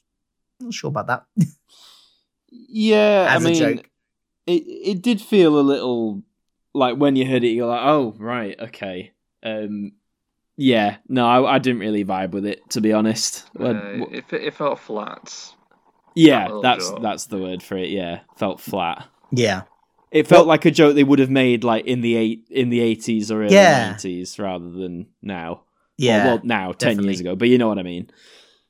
[0.61, 1.25] not sure about that
[2.51, 3.91] Yeah, as I a mean, joke.
[4.47, 6.23] it it did feel a little
[6.75, 9.13] like when you heard it, you're like, oh right, okay.
[9.43, 9.93] Um,
[10.57, 13.45] yeah, no, I, I didn't really vibe with it to be honest.
[13.59, 15.53] I- Uh, w- it, it felt flat.
[16.27, 17.03] Yeah, little that's joke.
[17.03, 17.91] that's the word for it.
[17.91, 19.07] Yeah, felt flat.
[19.31, 19.63] Yeah,
[20.11, 22.81] It felt like a joke they would have made like in the eight in the
[22.81, 23.89] eighties or early Yeah.
[23.89, 25.63] nineties rather than now.
[25.97, 26.25] Yeah.
[26.27, 27.09] well, now ten definitely.
[27.11, 28.11] years ago, but you know what I mean.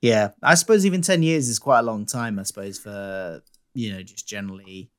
[0.00, 2.38] Yeah, I suppose even ten years is quite a long time.
[2.38, 3.42] I suppose for
[3.74, 4.90] you know just generally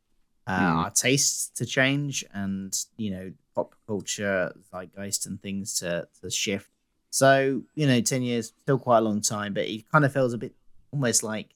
[0.47, 0.77] uh, Hmm.
[0.79, 6.69] our tastes to change and you know pop culture zeitgeist and things to to shift.
[7.11, 10.33] So you know, ten years still quite a long time, but it kind of feels
[10.33, 10.53] a bit
[10.91, 11.49] almost like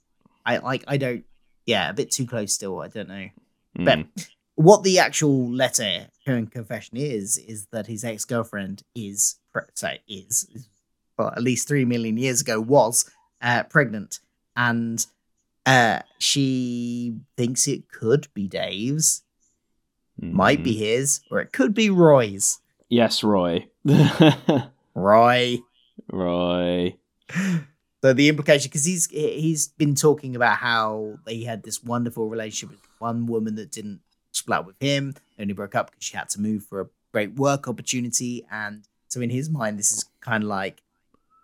[0.45, 1.23] I like I don't
[1.65, 2.79] yeah a bit too close still.
[2.81, 3.29] I don't know.
[3.79, 3.85] Mm.
[3.85, 9.35] But what the actual letter and confession is is that his ex girlfriend is
[9.75, 10.67] say is
[11.17, 13.09] well at least three million years ago was
[13.41, 14.19] uh, pregnant
[14.55, 15.05] and
[15.65, 19.21] uh, she thinks it could be Dave's,
[20.19, 20.79] might be Mhm.
[20.79, 22.59] his, or it could be Roy's.
[22.89, 23.67] Yes, Roy.
[24.95, 25.59] Roy.
[26.11, 26.97] Roy.
[28.03, 32.71] So the implication, because he's he's been talking about how he had this wonderful relationship
[32.71, 34.01] with one woman that didn't
[34.33, 37.67] split with him, only broke up because she had to move for a great work
[37.69, 40.81] opportunity, and so in his mind, this is kind of like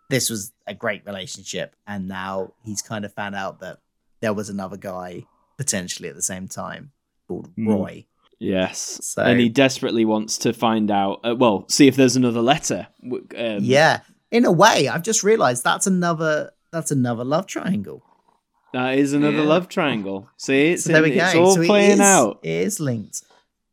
[0.10, 3.78] this was a great relationship, and now he's kind of found out that
[4.20, 5.24] there was another guy
[5.58, 6.92] potentially at the same time
[7.28, 7.68] called Mm.
[7.70, 8.06] Roy.
[8.38, 9.00] Yes.
[9.04, 11.20] So- and he desperately wants to find out.
[11.24, 12.88] Uh, well, see if there's another letter.
[13.04, 14.00] Um, yeah,
[14.32, 18.04] in a way, I've just realized that's another that's another love triangle.
[18.74, 19.44] that is another Yeah.
[19.54, 20.30] love triangle.
[20.38, 21.26] See, it's, So there we in- go.
[21.26, 22.40] it's all So playing is- out.
[22.44, 23.24] It is linked.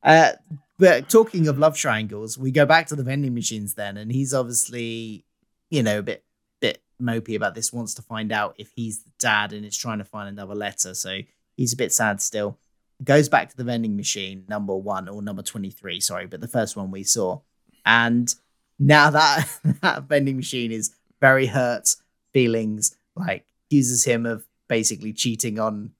[0.03, 0.33] Uh,
[0.79, 4.33] but talking of love triangles, we go back to the vending machines then, and he's
[4.33, 5.27] obviously,
[5.69, 6.25] you know, a bit
[6.62, 7.73] bit mopey about this.
[7.75, 10.95] Wants to find out if he's the dad, and is trying to find another letter.
[10.95, 11.19] So
[11.59, 12.59] he's a bit sad still.
[13.05, 16.49] Goes back to the vending machine number one or number twenty three, sorry, but the
[16.49, 17.40] first one we saw,
[17.85, 18.35] and
[18.79, 19.49] now that
[19.83, 21.97] that vending machine is very hurt
[22.33, 25.93] feelings, like accuses him of basically cheating on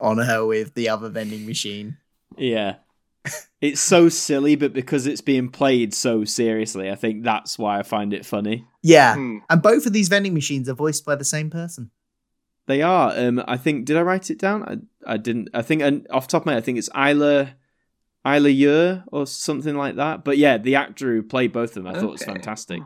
[0.00, 1.96] on her with the other vending machine.
[2.36, 2.76] Yeah.
[3.60, 7.82] It's so silly, but because it's being played so seriously, I think that's why I
[7.82, 8.64] find it funny.
[8.82, 9.14] Yeah.
[9.16, 9.38] Hmm.
[9.50, 11.90] And both of these vending machines are voiced by the same person.
[12.66, 13.12] They are.
[13.16, 13.86] Um, I think.
[13.86, 14.62] Did I write it down?
[15.06, 15.48] I, I didn't.
[15.54, 15.82] I think.
[15.82, 17.54] And off the top of my head, I think it's Isla,
[18.36, 20.24] Isla Yer or something like that.
[20.24, 22.82] But yeah, the actor who played both of them, I thought was fantastic.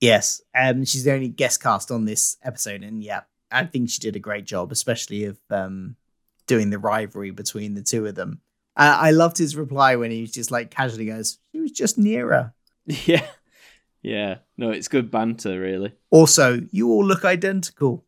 [0.00, 0.40] Yes.
[0.54, 4.16] Um she's the only guest cast on this episode and yeah, I think she did
[4.16, 5.96] a great job, especially of um
[6.46, 8.40] doing the rivalry between the two of them.
[8.76, 11.98] Uh, I loved his reply when he was just like casually goes, "She was just
[11.98, 12.54] nearer."
[13.06, 13.26] Yeah,
[14.02, 14.38] yeah.
[14.56, 15.92] No, it's good banter, really.
[16.10, 18.04] Also, you all look identical.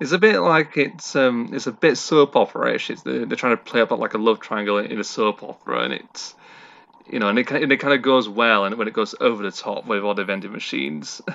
[0.00, 2.90] It's a bit like it's um it's a bit soap opera-ish.
[2.90, 5.82] It's they're, they're trying to play up like a love triangle in a soap opera,
[5.82, 6.34] and it's
[7.10, 9.14] you know, and it ki- and it kind of goes well, and when it goes
[9.20, 11.20] over the top with all the vending machines.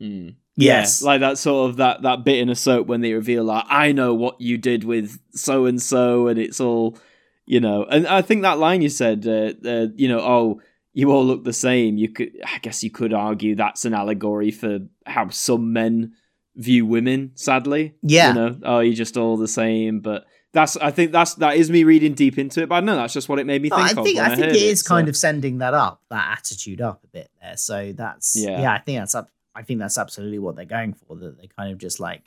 [0.00, 0.30] Hmm.
[0.56, 1.00] Yes.
[1.00, 3.64] Yeah, like that sort of that that bit in a soap when they reveal like
[3.68, 6.98] I know what you did with so and so, and it's all
[7.46, 7.84] you know.
[7.84, 10.60] And I think that line you said, uh, uh, you know, oh,
[10.92, 11.96] you all look the same.
[11.96, 16.14] You could, I guess, you could argue that's an allegory for how some men
[16.56, 17.32] view women.
[17.34, 18.28] Sadly, Yeah.
[18.28, 20.00] you know, oh, you're just all the same.
[20.00, 22.68] But that's, I think that's that is me reading deep into it.
[22.68, 24.34] But I know that's just what it made me No, think I think when I
[24.36, 27.56] think it is kind of sending that up, that attitude up a bit there.
[27.56, 28.60] So that's Yeah.
[28.60, 29.30] yeah, I think that's up.
[29.54, 31.16] I think that's absolutely what they're going for.
[31.16, 32.22] That they kind of just like,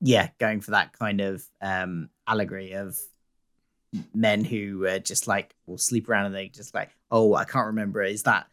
[0.00, 2.98] yeah, going for that kind of um allegory of
[4.14, 7.66] men who uh, just like will sleep around and they just like, oh, I can't
[7.66, 8.02] remember.
[8.02, 8.46] Is that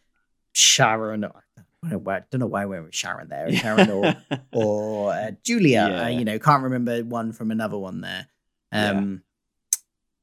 [0.53, 1.25] Sharon?
[1.83, 3.51] I don't know why, I don't know why went with Sharon there.
[3.53, 4.15] Sharon or
[4.53, 5.87] or uh, Julia.
[5.89, 6.03] Yeah.
[6.05, 8.27] Uh, you know, can't remember one from another one there.
[8.71, 9.21] Um,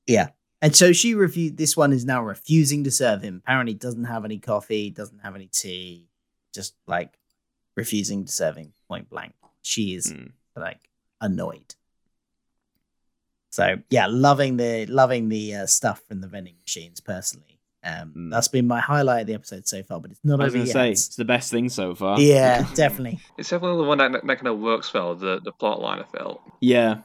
[0.07, 0.31] yeah.
[0.63, 1.57] And so she refused.
[1.57, 3.43] This one is now refusing to serve him.
[3.45, 6.09] Apparently, doesn't have any coffee, doesn't have any tea,
[6.55, 7.19] just like
[7.77, 9.35] refusing to serve him point blank.
[9.63, 10.33] She is Mm.
[10.57, 10.81] like
[11.21, 11.75] annoyed.
[13.51, 17.60] So yeah, loving the loving the uh, stuff from the vending machines personally.
[17.83, 18.31] Um, Mm.
[18.31, 20.59] that's been my highlight of the episode so far, but it's not I was over
[20.59, 20.73] going to yet.
[20.75, 22.21] say it's the best thing so far.
[22.21, 23.21] Yeah, definitely.
[23.39, 26.05] It's definitely the one that, that kind of works well, the, the plot line, I
[26.19, 26.43] felt.
[26.61, 26.99] Yeah,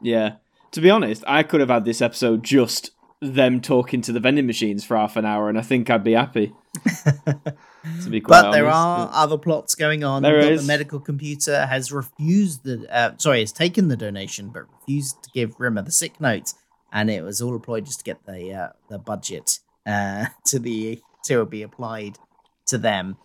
[0.00, 0.34] yeah.
[0.72, 4.46] To be honest, I could have had this episode just them talking to the vending
[4.46, 6.54] machines for half an hour, and I think I'd be happy.
[7.24, 10.22] to be quite but there are but- other plots going on.
[10.22, 10.60] There We've got is.
[10.62, 15.30] The medical computer has refused the uh, sorry, has taken the donation, but refused to
[15.34, 16.52] give Rimmer the sick note,
[16.92, 21.02] and it was all employed just to get the uh, the budget uh, to be
[21.26, 22.18] to be applied
[22.66, 23.16] to them.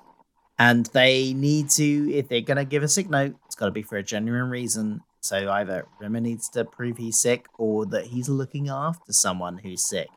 [0.58, 3.84] And they need to, if they're gonna give a sick note, it's got to be
[3.84, 5.02] for a genuine reason.
[5.22, 9.88] So either Rimmer needs to prove he's sick, or that he's looking after someone who's
[9.88, 10.08] sick.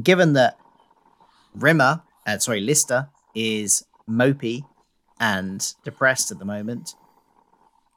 [0.00, 0.58] Given that
[1.54, 4.62] Rimmer, uh, sorry, Lister is mopey
[5.18, 6.94] and depressed at the moment.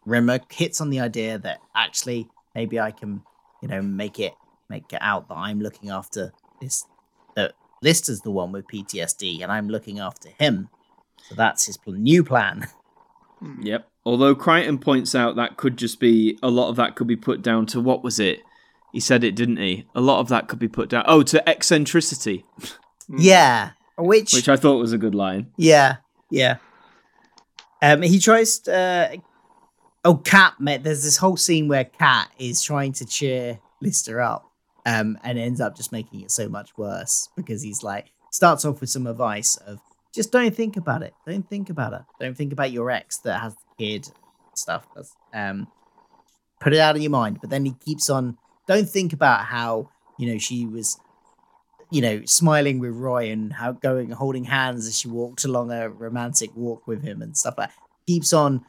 [0.05, 3.21] Rimmer hits on the idea that actually maybe I can,
[3.61, 4.33] you know, make it
[4.69, 6.85] make it out that I'm looking after this.
[7.35, 10.69] That Lister's the one with PTSD, and I'm looking after him.
[11.27, 12.67] So that's his pl- new plan.
[13.61, 13.87] Yep.
[14.05, 17.41] Although Kryten points out that could just be a lot of that could be put
[17.41, 18.39] down to what was it?
[18.93, 19.85] He said it, didn't he?
[19.95, 21.05] A lot of that could be put down.
[21.07, 22.43] Oh, to eccentricity,
[23.09, 25.51] Yeah, which, which I thought was a good line.
[25.57, 25.97] yeah,
[26.29, 26.57] yeah.
[27.81, 28.59] Um, he tries.
[28.59, 29.15] To, uh,
[30.05, 30.55] oh, Cat.
[30.59, 30.83] Met.
[30.83, 34.50] There's this whole scene where Cat is trying to cheer Lister up,
[34.85, 38.81] um, and ends up just making it so much worse because he's like starts off
[38.81, 39.79] with some advice of
[40.13, 43.39] just don't think about it, don't think about it, don't think about your ex that
[43.39, 44.07] has the kid
[44.55, 44.85] stuff.
[45.33, 45.67] Um,
[46.59, 47.39] put it out of your mind.
[47.41, 48.37] But then he keeps on.
[48.67, 50.99] Don't think about how you know she was
[51.91, 55.89] you know, smiling with Roy and how going holding hands as she walked along a
[55.89, 57.75] romantic walk with him and stuff like that.
[58.07, 58.65] Keeps on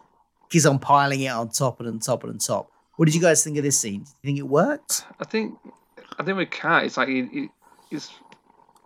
[0.50, 2.70] keeps on piling it on top and on top and on top.
[2.96, 4.00] What did you guys think of this scene?
[4.00, 5.04] Do you think it worked?
[5.18, 5.56] I think,
[6.18, 7.50] I think with Cat, it's like he, he,
[7.90, 8.10] he's,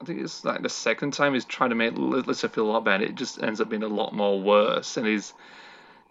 [0.01, 2.73] I think it's like the second time he's trying to make Li- Lister feel a
[2.73, 3.05] lot better.
[3.05, 5.33] It just ends up being a lot more worse, and he's.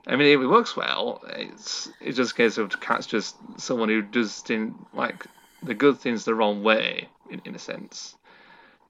[0.08, 1.24] I mean, it works well.
[1.30, 5.26] It's it's just a case of Cat's just someone who does things like
[5.64, 8.16] the good things the wrong way, in, in a sense.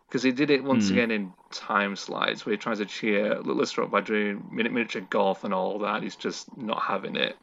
[0.07, 0.93] Because he did it once hmm.
[0.93, 5.43] again in Timeslides, where he tries to cheer Lister up by doing mini- miniature golf
[5.43, 6.03] and all that.
[6.03, 7.37] He's just not having it.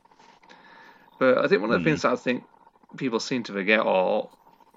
[1.19, 1.85] But I think one of the hmm.
[1.85, 2.45] things that I think
[2.97, 4.29] people seem to forget, or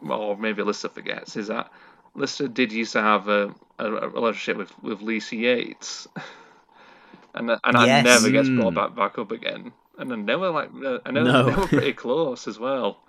[0.01, 1.71] or maybe Lister forgets, is that
[2.15, 6.07] Lister did used to have a, a, a relationship with, with Lisa Yates,
[7.35, 8.05] and and that Yes.
[8.05, 8.75] never gets brought hmm.
[8.75, 9.71] back back up again.
[9.97, 11.43] And then they were like uh, I know No.
[11.43, 12.99] they were pretty close as well.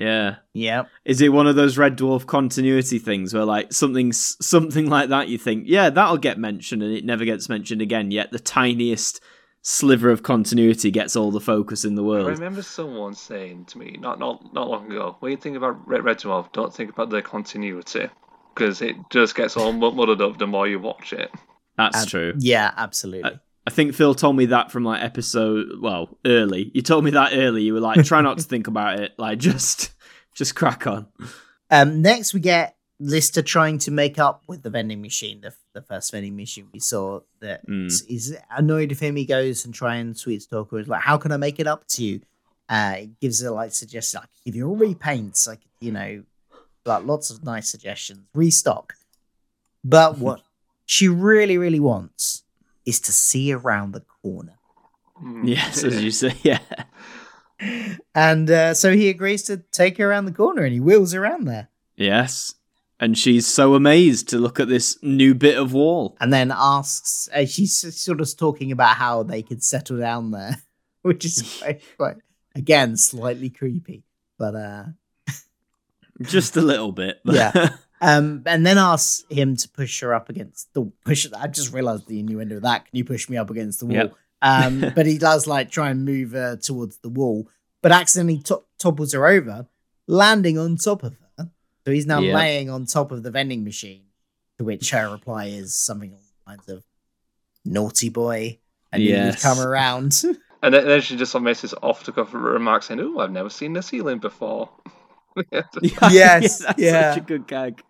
[0.00, 0.36] Yeah.
[0.54, 0.88] Yep.
[1.04, 5.28] Is it one of those Red Dwarf continuity things where like something something like that
[5.28, 9.20] you think, yeah, that'll get mentioned and it never gets mentioned again, yet the tiniest
[9.62, 12.28] sliver of continuity gets all the focus in the world.
[12.28, 15.86] I remember someone saying to me not not not long ago, when you think about
[15.86, 18.08] Red Red Dwarf, don't think about the continuity
[18.54, 21.30] because it just gets all muddled up the more you watch it.
[21.76, 22.34] That's Ab- true.
[22.38, 23.38] Yeah, absolutely.
[23.66, 26.70] I think Phil told me that from like episode well, early.
[26.74, 27.62] You told me that early.
[27.62, 29.12] You were like, try not to think about it.
[29.18, 29.92] Like just
[30.34, 31.06] just crack on.
[31.70, 35.80] Um, next, we get Lister trying to make up with the vending machine, the, the
[35.80, 37.20] first vending machine we saw.
[37.40, 37.90] That Mm.
[38.06, 39.16] he's annoyed with him.
[39.16, 40.78] He goes and try and sweet talk her.
[40.78, 42.20] He's like, "How can I make it up to you?"
[42.68, 46.22] Uh, he gives her like suggestions, like give you all repaints, like you know,
[46.84, 48.94] like lots of nice suggestions, restock.
[49.82, 50.42] But what
[50.84, 52.42] she really, really wants
[52.84, 54.58] is to see around the corner.
[55.22, 55.48] Mm.
[55.48, 56.58] Yes, as you say, yeah.
[58.14, 61.44] And uh, so he agrees to take her around the corner, and he wheels around
[61.46, 61.68] there.
[61.96, 62.54] Yes.
[63.02, 66.16] And she's so amazed to look at this new bit of wall.
[66.20, 70.56] and then asks uh, she's sort of talking about how they could settle down there
[71.02, 72.16] which is quite, quite
[72.54, 74.04] again slightly creepy
[74.38, 74.84] but uh
[76.22, 77.20] Just a little bit.
[77.24, 77.70] Yeah.
[78.02, 82.06] um and then asks him to push her up against the push i just realized
[82.08, 84.14] the innuendo of that can you push me up against the wall Yep.
[84.40, 87.46] um but he does like try and move her towards the wall
[87.82, 89.66] but accidentally to- topples her over
[90.06, 91.26] landing on top of her
[91.90, 92.34] so he's now Yep.
[92.36, 94.02] laying on top of the vending machine
[94.58, 96.84] to which her reply is something along the lines of
[97.64, 98.58] naughty boy
[98.92, 99.42] and you Yes.
[99.42, 100.22] come around
[100.62, 103.48] And then, then she just makes this off the cuff remark saying, "Oh, I've never
[103.48, 104.68] seen the ceiling before."
[106.10, 107.14] Yes, that's yeah.
[107.14, 107.82] such a good gag.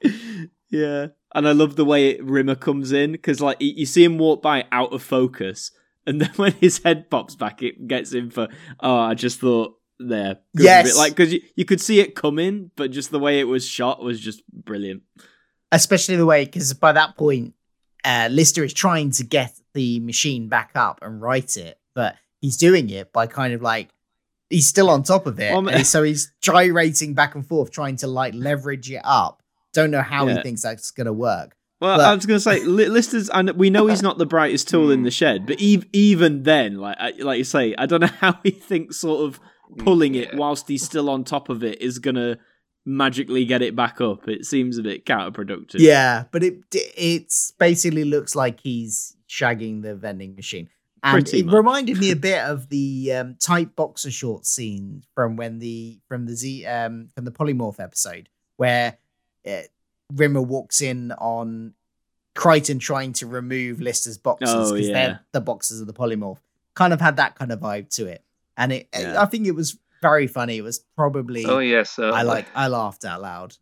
[0.70, 4.18] Yeah, and I love the way Rimmer comes in because, like, you you see him
[4.18, 5.72] walk by out of focus,
[6.06, 8.46] and then when his head pops back, it gets him for.
[8.78, 9.74] Oh, I just thought
[10.08, 10.38] there.
[10.54, 10.86] Yes.
[10.92, 10.96] bit.
[10.98, 14.02] like because you, you could see it coming, but just the way it was shot
[14.02, 15.02] was just brilliant.
[15.72, 17.54] especially the way because by that point
[18.04, 22.56] uh, lister is trying to get the machine back up and right it but he's
[22.56, 23.90] doing it by kind of like
[24.48, 28.06] he's still on top of it and so he's gyrating back and forth trying to
[28.06, 29.42] like leverage it up
[29.74, 30.36] don't know how Yeah.
[30.36, 33.70] he thinks that's gonna work Well, But- I was gonna say Li- Lister's, and we
[33.70, 37.12] know he's not the brightest tool in the shed, but ev- even then, like I-
[37.20, 39.38] like you say, I don't know how he thinks sort of
[39.78, 42.38] pulling it whilst he's still on top of it is gonna
[42.86, 44.28] magically get it back up.
[44.28, 45.76] It seems a bit counterproductive.
[45.78, 50.68] yeah but it it's basically looks like he's shagging the vending machine
[51.02, 51.54] and Pretty it much.
[51.54, 56.26] reminded me a bit of the um, tight boxer short scene from when the from
[56.26, 58.98] the Z um from the polymorph episode where
[59.48, 59.62] uh,
[60.12, 61.74] Rimmer walks in on
[62.36, 64.92] Kryten trying to remove Lister's boxes Oh, because yeah.
[64.94, 66.38] they're the boxes of the polymorph.
[66.74, 68.22] Kind of had that kind of vibe to it,
[68.60, 69.20] and it Yeah.
[69.20, 70.56] I think it was very funny.
[70.58, 73.56] It was probably Oh yes, I like I laughed out loud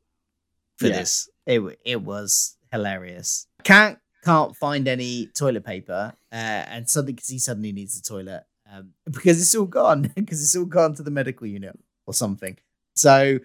[0.76, 0.99] for Yeah.
[0.99, 1.28] this.
[1.46, 3.46] It it was hilarious.
[3.64, 6.34] Can't can't find any toilet paper, uh,
[6.74, 10.57] and suddenly because he suddenly needs a toilet um, because it's all gone because it's
[10.57, 12.57] all gone to the medical unit or something.
[12.94, 13.38] So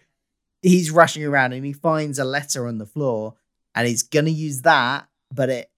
[0.61, 3.35] he's rushing around and he finds a letter on the floor
[3.75, 5.71] and he's gonna use that, but it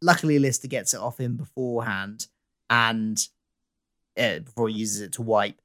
[0.00, 2.26] luckily Lister gets it off him beforehand
[2.68, 3.16] and
[4.18, 5.60] uh, before he uses it to wipe.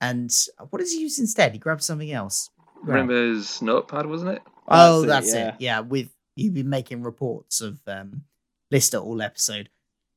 [0.00, 0.30] And
[0.70, 1.52] what does he use instead?
[1.52, 2.50] He grabs something else.
[2.82, 4.42] Remember his notepad, wasn't it?
[4.68, 5.54] Oh, That's that's, it, it.
[5.60, 8.24] Yeah, with you've been making reports of um,
[8.70, 9.70] Lister all episode,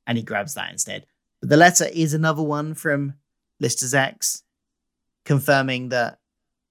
[0.06, 1.06] and he grabs that instead.
[1.40, 3.14] But the letter is another one from
[3.60, 4.44] Lister's ex,
[5.26, 6.20] confirming that.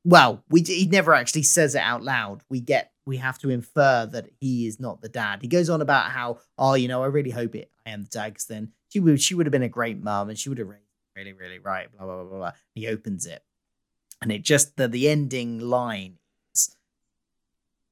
[0.04, 2.42] Well, we he never actually says it out loud.
[2.48, 5.40] We get we have to infer that he is not the dad.
[5.42, 8.10] He goes on about how, oh, you know, I really hope it I am the
[8.10, 8.34] dad.
[8.34, 10.68] 'cause then she would she would have been a great mum and she would have
[10.68, 10.87] raised him
[11.18, 11.90] really really right.
[11.90, 12.38] Blah blah blah blah.
[12.38, 12.52] blah.
[12.74, 13.42] He opens it,
[14.22, 16.18] and it just the the ending line
[16.54, 16.76] is,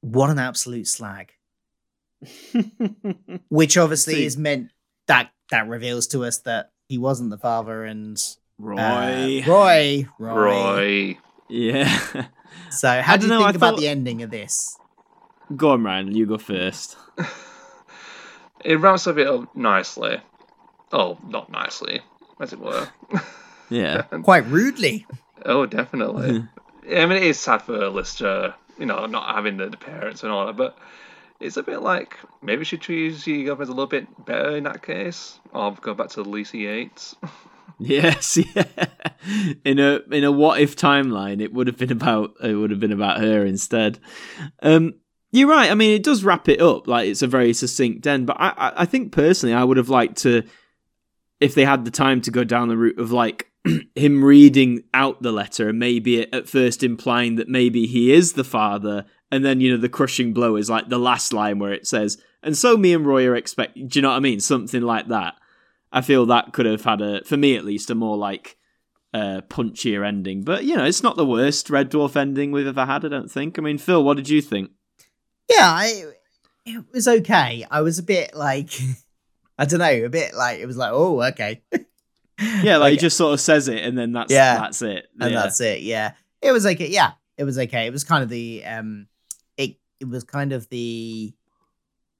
[0.00, 1.32] "What an absolute slag."
[3.48, 4.24] which obviously See.
[4.24, 4.70] is meant
[5.06, 8.16] that that reveals to us that he wasn't the father and
[8.58, 8.78] Roy.
[8.78, 10.34] uh, Roy, Roy.
[10.34, 11.18] Roy.
[11.48, 12.26] Yeah.
[12.70, 14.78] So, how I do you dunno, think I about thought- the ending of this?
[15.56, 16.14] Go on, Ryan.
[16.14, 16.96] You go first.
[18.64, 20.16] It wraps up it up nicely.
[20.90, 22.00] Oh, not nicely,
[22.40, 22.88] as it were.
[23.68, 24.02] Yeah.
[24.02, 25.06] Quite rudely.
[25.44, 26.44] oh, definitely.
[26.88, 30.30] I mean, it is sad for Lister, you know, not having the, the parents and
[30.30, 30.78] all that, but
[31.40, 34.82] it's a bit like maybe she treats you guys a little bit better in that
[34.82, 35.40] case.
[35.52, 37.16] Or go back to Lisa Yates.
[37.78, 38.86] Yes, yeah.
[39.64, 42.80] In a in a what if timeline, it would have been about it would have
[42.80, 43.98] been about her instead.
[44.62, 44.94] Um,
[45.32, 45.70] you're right.
[45.70, 46.86] I mean, it does wrap it up.
[46.86, 48.26] Like it's a very succinct end.
[48.28, 50.44] But I, I, I think personally, I would have liked to,
[51.40, 53.50] if they had the time to go down the route of like
[53.94, 58.44] him reading out the letter and maybe at first implying that maybe he is the
[58.44, 61.86] father, and then you know the crushing blow is like the last line where it
[61.86, 64.40] says, "And so me and Roy are expect." Do you know what I mean?
[64.40, 65.34] Something like that.
[65.92, 68.56] I feel that could have had a, for me at least, a more like
[69.14, 70.42] uh, punchier ending.
[70.42, 73.04] But you know, it's not the worst Red Dwarf ending we've ever had.
[73.04, 73.58] I don't think.
[73.58, 74.70] I mean, Phil, what did you think?
[75.48, 76.04] Yeah, I,
[76.64, 77.64] it was okay.
[77.70, 78.70] I was a bit like,
[79.58, 81.62] I don't know, a bit like, it was like, oh, okay.
[82.62, 84.56] Yeah, like he just sort of says it, and then that's Yeah.
[84.58, 85.08] that's it.
[85.18, 85.40] and Yeah.
[85.42, 85.80] that's it.
[85.80, 86.88] Yeah, it was okay.
[86.88, 87.86] Yeah, it was okay.
[87.86, 89.06] It was kind of the um,
[89.56, 91.32] it it was kind of the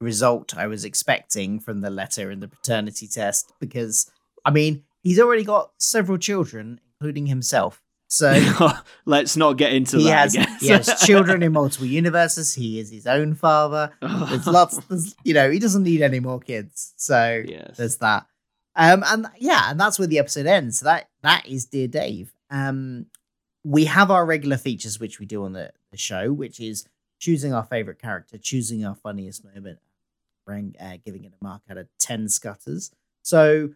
[0.00, 4.10] result I was expecting from the letter and the paternity test because
[4.44, 7.82] I mean he's already got several children, including himself.
[8.08, 8.32] So
[9.04, 10.32] Let's not get into he that.
[10.34, 12.54] has he has children in multiple universes.
[12.54, 13.92] He is his own father.
[14.00, 14.78] There's lots.
[14.86, 16.92] There's you know he doesn't need any more kids.
[16.96, 17.76] So Yes.
[17.76, 18.26] there's that.
[18.76, 20.78] Um, and yeah, and that's where the episode ends.
[20.80, 22.32] So that that is Dear Dave.
[22.50, 23.06] Um,
[23.64, 26.86] we have our regular features which we do on the, the show, which is
[27.18, 29.78] choosing our favorite character, choosing our funniest moment,
[30.46, 32.92] rank, uh, giving it a mark out of ten scutters.
[33.22, 33.70] So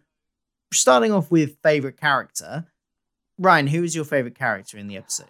[0.71, 2.67] starting off with favorite character,
[3.41, 5.27] Ryan, who is your favorite character in the episode?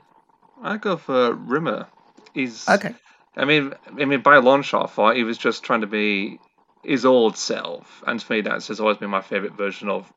[0.62, 1.88] I go for Rimmer.
[2.34, 2.94] He's Okay.
[3.38, 5.88] I mean, I mean, by a long shot, I thought he was just trying to
[5.88, 6.38] be
[6.84, 10.12] his old self, and for me, that's has always been my favorite version of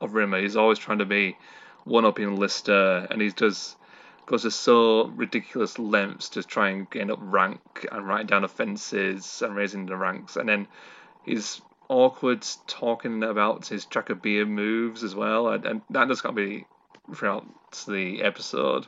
[0.00, 0.40] of Rimmer.
[0.40, 1.36] He's always trying to be
[1.84, 3.76] one up in Lister, and he does
[4.24, 9.42] goes to so ridiculous lengths to try and gain up rank and writing down offences
[9.42, 10.66] and raising the ranks, and then
[11.26, 13.86] he's awkward talking about his
[14.22, 16.64] beer moves as well, and, and that just got to be
[17.14, 17.46] throughout
[17.86, 18.86] the episode.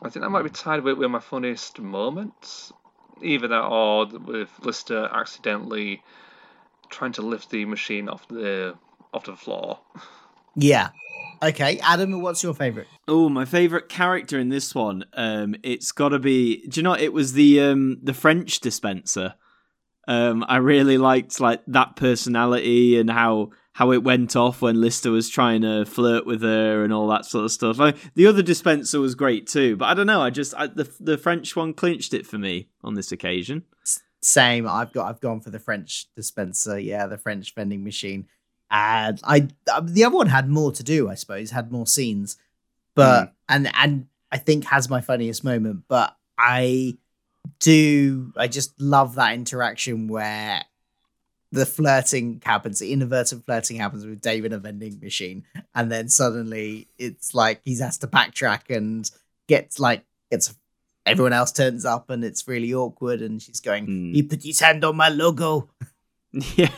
[0.00, 2.72] I think that might be tied with, with my funniest moments.
[3.20, 6.02] Either that or with Lister accidentally
[6.88, 8.76] trying to lift the machine off the
[9.12, 9.80] off the floor.
[10.54, 10.90] Yeah.
[11.42, 12.88] Okay, Adam, what's your favorite?
[13.06, 15.04] Oh, my favorite character in this one.
[15.14, 16.66] Um, it's got to be.
[16.66, 16.94] Do you know?
[16.94, 19.34] It was the um the French dispenser.
[20.06, 25.12] Um, I really liked like that personality and how how it went off when Lister
[25.12, 27.78] was trying to flirt with her and all that sort of stuff.
[27.78, 30.20] I the other dispenser was great too, but I don't know.
[30.20, 33.62] I just I, the the French one clinched it for me on this occasion.
[34.20, 34.66] Same.
[34.66, 35.08] I've got.
[35.08, 36.76] I've gone for the French dispenser.
[36.76, 38.26] Yeah, the French vending machine.
[38.68, 41.08] And I, uh, the other one had more to do.
[41.08, 42.36] I suppose had more scenes,
[42.96, 45.84] but and and I think has my funniest moment.
[45.86, 46.98] But I
[47.60, 48.32] do.
[48.36, 50.64] I just love that interaction where
[51.50, 55.44] the flirting happens, the inadvertent flirting happens with Dave in a vending machine,
[55.74, 59.10] and then suddenly it's like he's has to backtrack and
[59.48, 60.54] gets like gets
[61.06, 64.12] everyone else turns up and it's really awkward and she's going, Hmm.
[64.12, 65.70] He put his hand on my logo.
[66.56, 66.68] Yeah,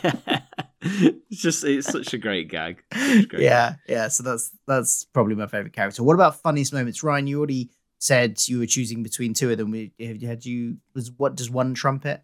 [0.81, 2.81] it's just it's such a great gag.
[2.93, 4.07] A great Yeah, yeah.
[4.07, 6.03] So that's that's probably my favorite character.
[6.03, 7.03] What about funniest moments?
[7.03, 7.69] Ryan, you already
[7.99, 9.73] said you were choosing between two of them.
[9.99, 12.23] Had you was what does one trumpet?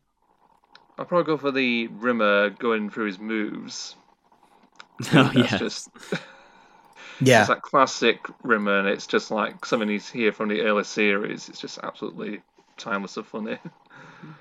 [0.98, 3.96] I'll probably go for the Rimmer going through his moves.
[5.14, 5.90] Oh That's yeah, just
[7.20, 7.40] Yeah.
[7.40, 11.50] it's that classic Rimmer, and it's just like something he's here from the early series.
[11.50, 12.42] It's just absolutely
[12.78, 13.58] timeless and funny.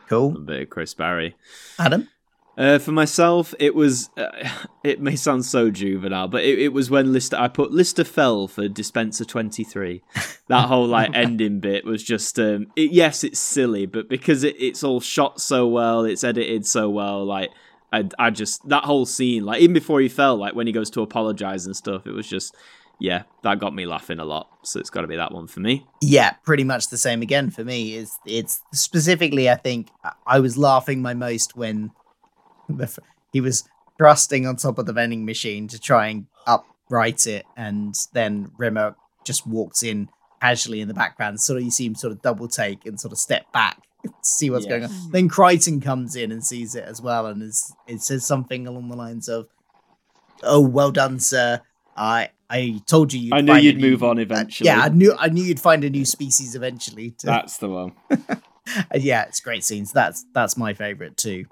[0.09, 0.35] Cool.
[0.35, 0.41] a Cool.
[0.41, 1.37] bit of Chris Barrie.
[1.79, 2.09] Adam?
[2.57, 4.09] Uh, for myself, it was.
[4.17, 4.31] Uh,
[4.85, 7.37] it may sound so juvenile, but it, it was when Lister.
[7.37, 10.03] I put Lister fell for dispenser twenty three.
[10.49, 12.39] That whole like ending bit was just.
[12.39, 16.65] Um, it, yes, it's silly, but because it, it's all shot so well, it's edited
[16.65, 17.25] so well.
[17.25, 17.51] Like
[17.93, 20.89] I, I just that whole scene, like even before he fell, like when he goes
[20.91, 22.55] to apologize and stuff, it was just.
[22.99, 24.49] Yeah, that got me laughing a lot.
[24.63, 25.85] So it's got to be that one for me.
[26.01, 27.95] Yeah, pretty much the same again for me.
[27.95, 29.89] Is it's specifically I think
[30.27, 31.91] I- was laughing my most when
[33.33, 33.65] he was
[33.99, 38.95] thrusting on top of the vending machine to try and upright it, and then Rimmer
[39.25, 40.09] just walks in
[40.41, 41.41] casually in the background.
[41.41, 44.11] Sort of you see him sort of double take and sort of step back to
[44.23, 44.91] see what's going on.
[45.11, 48.89] Then Kryten comes in and sees it as well, and is it says something along
[48.89, 49.49] the lines of,
[50.43, 51.61] "Oh, well done, sir.
[51.97, 54.69] I I told you you'd I knew you'd new- move on uh, eventually.
[54.69, 57.11] yeah, I knew I knew you'd find a new species eventually.
[57.19, 57.93] To, That's the one.
[58.11, 58.37] uh,
[58.95, 59.93] yeah, it's great scenes.
[59.93, 61.47] That's that's my favorite too.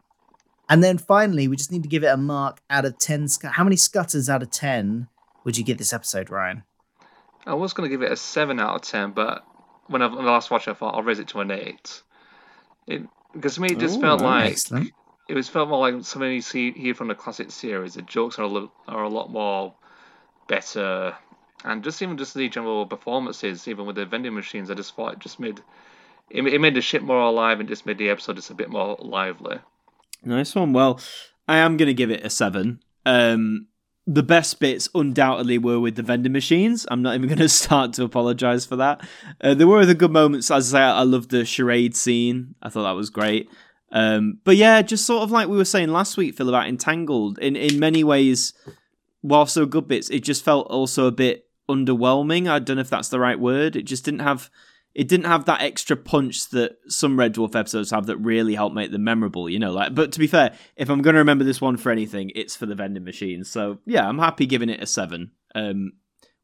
[0.68, 3.28] And then finally, we just need to give it a mark out of ten.
[3.28, 5.08] sc- How many scutters out of ten
[5.44, 6.62] would you give this episode, Ryan?
[7.46, 9.44] I was going to give it a seven out of ten, but
[9.88, 12.02] when I, last watched, it, I thought I'll raise it to an eight.
[12.86, 13.02] It
[13.34, 14.92] because to me, it just Ooh, felt like Excellent.
[15.28, 17.94] it was felt more like something you see here from the classic series.
[17.94, 19.74] The jokes are a little, are a lot more
[20.46, 21.14] better,
[21.64, 25.14] and just even just the general performances, even with the vending machines, I just thought
[25.14, 25.60] it just made
[26.30, 28.70] it, it made the ship more alive and just made the episode just a bit
[28.70, 29.58] more lively.
[30.24, 30.72] Nice one.
[30.72, 31.00] Well,
[31.46, 32.80] I am going to give it a seven.
[33.04, 33.68] Um,
[34.06, 36.86] the best bits undoubtedly were with the vending machines.
[36.90, 39.06] I'm not even going to start to apologize for that.
[39.40, 40.50] Uh, there were other good moments.
[40.50, 42.54] As I say, I loved the charade scene.
[42.62, 43.48] I thought that was great.
[43.92, 47.38] Um, but yeah, just sort of like we were saying last week, Phil, about Entangled.
[47.38, 48.52] In in many ways,
[49.20, 52.48] while so good bits, it just felt also a bit underwhelming.
[52.48, 53.76] I don't know if that's the right word.
[53.76, 54.50] It just didn't have
[54.94, 58.72] it didn't have that extra punch that some Red Dwarf episodes have that really help
[58.72, 59.72] make them memorable, you know.
[59.72, 62.54] Like, but to be fair, if I'm going to remember this one for anything, it's
[62.54, 63.42] for the vending machine.
[63.44, 65.32] So yeah, I'm happy giving it a seven.
[65.54, 65.92] Um,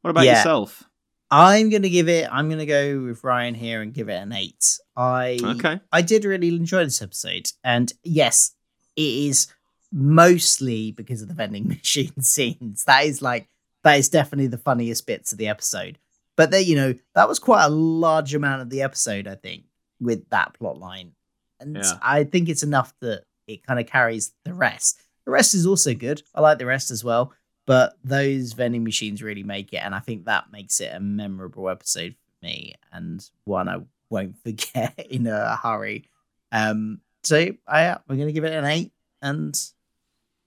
[0.02, 0.36] what about Yeah.
[0.38, 0.84] yourself?
[1.32, 2.26] I'm gonna give it.
[2.28, 4.78] I'm gonna go with Ryan here and give it an eight.
[4.96, 5.78] I Okay.
[5.92, 8.56] I did really enjoy this episode, and yes,
[8.96, 9.46] it is
[9.92, 12.82] mostly because of the vending machine scenes.
[12.84, 13.48] That is like
[13.84, 15.98] that is definitely the funniest bits of the episode.
[16.36, 19.64] But there, you know, that was quite a large amount of the episode, I think,
[20.00, 21.12] with that plot line,
[21.58, 21.98] and Yeah.
[22.02, 25.00] I think it's enough that it kind of carries the rest.
[25.26, 26.22] The rest is also good.
[26.34, 27.32] I like the rest as well,
[27.66, 31.68] but those vending machines really make it, and I think that makes it a memorable
[31.68, 33.78] episode for me and one I
[34.08, 36.06] won't forget in a hurry.
[36.52, 39.54] Um, so I we're gonna give it an eight, and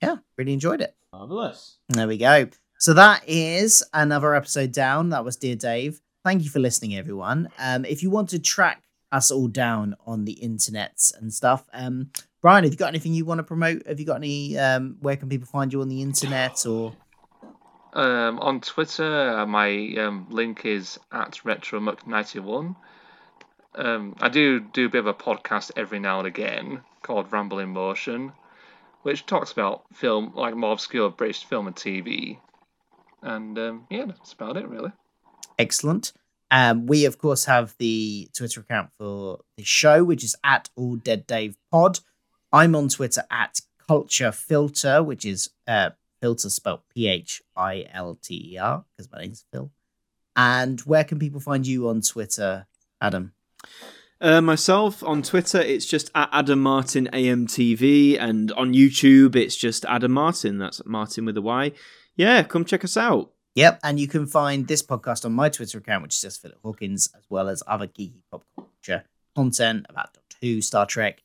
[0.02, 0.96] yeah, really enjoyed it.
[1.14, 1.78] Marvelous.
[1.90, 2.48] There we go.
[2.84, 5.12] So that is another episode down.
[5.12, 6.02] That was Dear Dave.
[6.26, 7.48] Thank you for listening, everyone.
[7.58, 12.10] Um, if you want to track us all down on the internets and stuff, um,
[12.42, 13.88] Brian, have you got anything you want to promote?
[13.88, 14.58] Have you got any?
[14.58, 16.66] Um, where can people find you on the internet?
[16.66, 16.94] Or
[17.94, 22.76] Um, on Twitter, my um, link is at RetroMuck91.
[23.76, 27.60] Um, I do do a bit of a podcast every now and again called Ramble
[27.60, 28.34] in Motion,
[29.04, 32.40] which talks about film, like more obscure British film and TV.
[33.24, 34.92] And um, yeah, that's about it, really.
[35.58, 36.14] excellent.
[36.52, 40.98] Um, we of course have the Twitter account for the show, which is at All
[40.98, 42.00] Dead Dave Pod.
[42.52, 48.20] I'm on Twitter at Culture Philter, which is uh, Philter spelled P H I L
[48.22, 49.72] T E R because my name's Phil.
[50.36, 52.68] And where can people find you on Twitter,
[53.02, 53.34] Adam?
[54.22, 59.86] Uh, myself on Twitter, it's just at Adam Martyn AMTV, and on YouTube, it's just
[59.86, 60.60] Adam Martyn.
[60.60, 61.72] That's Martyn with a Y.
[62.16, 63.32] Yeah, come check us out.
[63.56, 66.58] Yep, and you can find this podcast on my Twitter account, which is just Philip
[66.64, 69.04] Hawkins, as well as other geeky pop culture
[69.36, 71.22] content about Doctor Who, Star Trek,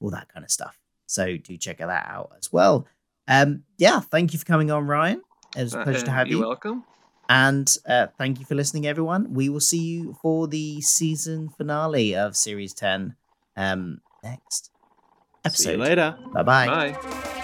[0.00, 0.78] all that kind of stuff.
[1.06, 2.86] So do check that out as well.
[3.28, 5.22] Um, yeah, thank you for coming on, Ryan.
[5.56, 6.46] It was a pleasure to Uh, have You're you.
[6.46, 6.84] welcome.
[7.28, 9.32] And uh, thank you for listening, everyone.
[9.34, 13.14] We will see you for the season finale of Series 10
[13.56, 14.70] um, next
[15.44, 15.62] episode.
[15.62, 15.88] See you episode.
[15.88, 16.18] later.
[16.34, 16.66] Bye-bye.
[16.92, 17.39] Bye.